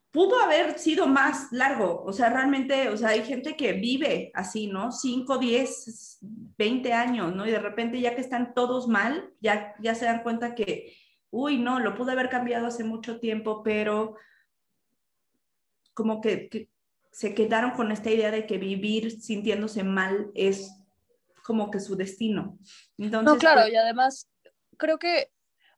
pudo 0.10 0.40
haber 0.40 0.80
sido 0.80 1.06
más 1.06 1.52
largo, 1.52 2.02
o 2.06 2.14
sea, 2.14 2.30
realmente, 2.30 2.88
o 2.90 2.98
sea, 2.98 3.10
hay 3.10 3.24
gente 3.24 3.58
que 3.58 3.74
vive 3.74 4.32
así, 4.34 4.68
¿no? 4.68 4.92
5, 4.92 5.38
10, 5.38 6.20
20 6.22 6.94
años, 6.94 7.36
¿no? 7.36 7.46
Y 7.46 7.52
de 7.52 7.60
repente 7.60 8.00
ya 8.00 8.16
que 8.16 8.22
están 8.22 8.54
todos 8.54 8.88
mal, 8.88 9.34
ya, 9.42 9.76
ya 9.82 9.96
se 9.96 10.06
dan 10.06 10.24
cuenta 10.24 10.56
que, 10.56 10.96
uy, 11.30 11.60
no, 11.60 11.80
lo 11.80 11.96
pude 11.96 12.14
haber 12.14 12.30
cambiado 12.30 12.68
hace 12.68 12.86
mucho 12.86 13.20
tiempo, 13.20 13.64
pero 13.64 14.16
como 15.94 16.22
que, 16.22 16.70
se 17.12 17.36
quedaron 17.36 17.72
con 17.72 17.92
esta 17.92 18.10
idea 18.10 18.32
de 18.32 18.46
que 18.46 18.58
vivir 18.58 19.22
sintiéndose 19.22 19.84
mal 19.84 20.32
es 20.34 20.72
como 21.44 21.72
que 21.72 21.80
su 21.80 21.96
destino. 21.96 22.58
Entonces, 22.98 23.34
no, 23.34 23.38
claro, 23.38 23.62
pues 23.62 23.74
y 23.74 23.76
además 23.76 24.30
creo 24.78 24.98
que 24.98 25.32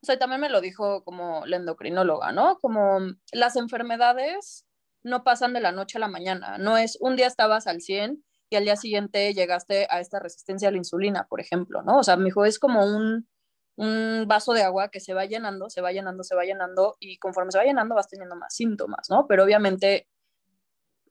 o 0.04 0.06
sea, 0.06 0.20
también 0.20 0.42
me 0.42 0.50
lo 0.50 0.60
dijo 0.60 1.02
como 1.06 1.46
la 1.46 1.56
endocrinóloga, 1.56 2.34
¿no? 2.34 2.60
Como 2.60 3.00
las 3.32 3.56
enfermedades 3.56 4.66
no 5.02 5.24
pasan 5.24 5.54
de 5.54 5.62
la 5.62 5.72
noche 5.72 5.98
a 5.98 6.02
la 6.02 6.10
mañana, 6.10 6.58
no 6.58 6.76
es 6.76 6.98
un 7.00 7.16
día 7.16 7.28
estabas 7.28 7.68
al 7.68 7.80
100 7.80 8.22
y 8.50 8.56
al 8.58 8.66
día 8.66 8.76
siguiente 8.76 9.34
llegaste 9.34 9.88
a 9.90 10.02
esta 10.02 10.20
resistencia 10.20 10.68
a 10.68 10.72
la 10.72 10.78
insulina, 10.78 11.26
por 11.30 11.40
ejemplo, 11.40 11.84
¿no? 11.84 12.00
O 12.00 12.04
sea, 12.04 12.18
mi 12.18 12.28
hijo 12.28 12.44
es 12.44 12.60
como 12.60 12.86
un, 12.86 13.30
un 13.78 14.26
vaso 14.28 14.52
de 14.52 14.64
agua 14.64 14.90
que 14.90 15.00
se 15.00 15.14
va 15.14 15.26
llenando, 15.26 15.70
se 15.70 15.80
va 15.80 15.94
llenando, 15.94 16.26
se 16.26 16.36
va 16.36 16.44
llenando 16.44 16.98
y 17.00 17.18
conforme 17.18 17.54
se 17.54 17.60
va 17.60 17.64
llenando 17.64 17.96
vas 17.96 18.10
teniendo 18.10 18.36
más 18.36 18.54
síntomas, 18.54 19.10
¿no? 19.10 19.26
Pero 19.26 19.46
obviamente, 19.46 20.10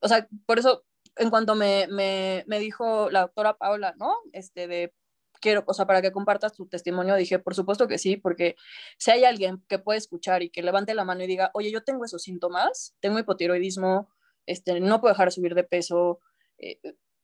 o 0.02 0.08
sea, 0.08 0.28
por 0.46 0.58
eso 0.58 0.84
en 1.16 1.30
cuanto 1.30 1.54
me, 1.54 1.86
me, 1.88 2.44
me 2.46 2.58
dijo 2.58 3.10
la 3.10 3.22
doctora 3.22 3.56
Paula, 3.56 3.94
¿no? 3.98 4.16
Este, 4.32 4.66
de 4.66 4.94
quiero, 5.42 5.64
o 5.66 5.74
sea, 5.74 5.86
para 5.86 6.00
que 6.00 6.12
compartas 6.12 6.54
tu 6.54 6.66
testimonio, 6.66 7.16
dije, 7.16 7.38
por 7.38 7.54
supuesto 7.54 7.88
que 7.88 7.98
sí, 7.98 8.16
porque 8.16 8.56
si 8.96 9.10
hay 9.10 9.24
alguien 9.24 9.62
que 9.68 9.78
puede 9.78 9.98
escuchar 9.98 10.42
y 10.42 10.50
que 10.50 10.62
levante 10.62 10.94
la 10.94 11.04
mano 11.04 11.24
y 11.24 11.26
diga, 11.26 11.50
oye, 11.52 11.70
yo 11.70 11.82
tengo 11.82 12.04
esos 12.04 12.22
síntomas, 12.22 12.94
tengo 13.00 13.18
hipotiroidismo, 13.18 14.08
este, 14.46 14.80
no 14.80 15.00
puedo 15.00 15.12
dejar 15.12 15.28
de 15.28 15.32
subir 15.32 15.54
de 15.54 15.64
peso, 15.64 16.20
eh, 16.58 16.78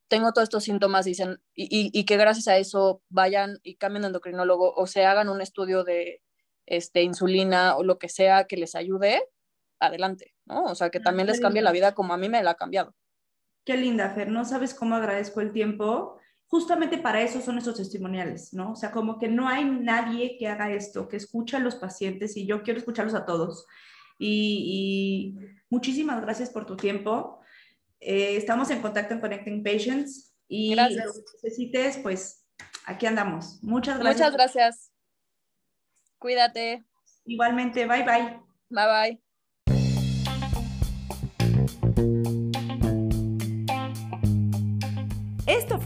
tengo 0.09 0.33
todos 0.33 0.45
estos 0.45 0.64
síntomas 0.64 1.05
dicen, 1.05 1.41
y, 1.55 1.91
y, 1.93 2.05
que 2.05 2.17
gracias 2.17 2.49
a 2.49 2.57
eso 2.57 3.03
vayan 3.09 3.59
y 3.62 3.77
cambien 3.77 4.03
de 4.03 4.09
endocrinólogo 4.09 4.75
o 4.75 4.87
se 4.87 5.05
hagan 5.05 5.29
un 5.29 5.41
estudio 5.41 5.85
de 5.85 6.23
este, 6.67 7.03
insulina 7.03 7.77
o 7.77 7.85
lo 7.85 7.99
que 7.99 8.09
sea 8.09 8.45
que 8.45 8.57
les 8.57 8.75
ayude, 8.75 9.23
adelante, 9.81 10.35
¿no? 10.47 10.64
O 10.64 10.75
sea, 10.75 10.91
que 10.91 11.01
también 11.01 11.27
les 11.27 11.41
cambie 11.41 11.62
la 11.62 11.73
vida 11.73 11.95
como 11.95 12.14
a 12.14 12.19
mí 12.19 12.29
me 12.29 12.43
la 12.43 12.53
ha 12.53 12.57
cambiado. 12.57 12.95
Qué 13.64 13.77
linda, 13.77 14.11
Fer, 14.11 14.31
no 14.31 14.45
sabes 14.45 14.75
cómo 14.75 14.97
agradezco 14.97 15.41
el 15.41 15.53
tiempo 15.53 16.19
justamente 16.49 16.99
para 16.99 17.23
eso 17.23 17.41
son 17.41 17.59
esos 17.59 17.77
testimoniales, 17.77 18.53
¿no? 18.55 18.73
O 18.73 18.77
sea, 18.77 18.91
como 18.91 19.19
que 19.19 19.29
no 19.29 19.49
hay 19.49 19.64
nadie 19.64 20.37
que 20.38 20.49
haga 20.49 20.73
esto, 20.73 21.09
que 21.09 21.19
escucha 21.19 21.59
a 21.59 21.61
los 21.61 21.77
pacientes 21.77 22.37
y 22.37 22.47
yo 22.47 22.62
quiero 22.62 22.81
escucharlos 22.81 23.14
a 23.14 23.27
todos. 23.27 23.67
Y, 24.19 25.37
muchísimas 25.71 26.21
gracias 26.23 26.51
por 26.51 26.67
tu 26.67 26.77
tiempo. 26.77 27.41
Eh, 28.01 28.37
estamos 28.37 28.71
en 28.71 28.81
contacto 28.81 29.14
en 29.14 29.21
Connecting 29.21 29.62
Patients 29.62 30.35
y 30.49 30.75
gracias. 30.75 31.07
lo 31.07 31.12
que 31.12 31.21
necesites, 31.43 31.99
pues 31.99 32.47
aquí 32.87 33.07
andamos. 33.07 33.62
Muchas 33.62 33.99
gracias. 33.99 34.17
Muchas 34.17 34.33
gracias. 34.33 34.93
Cuídate. 36.19 36.85
Igualmente, 37.27 37.87
bye 37.87 38.03
bye. 38.05 38.41
Bye 38.71 38.87
bye. 38.87 39.28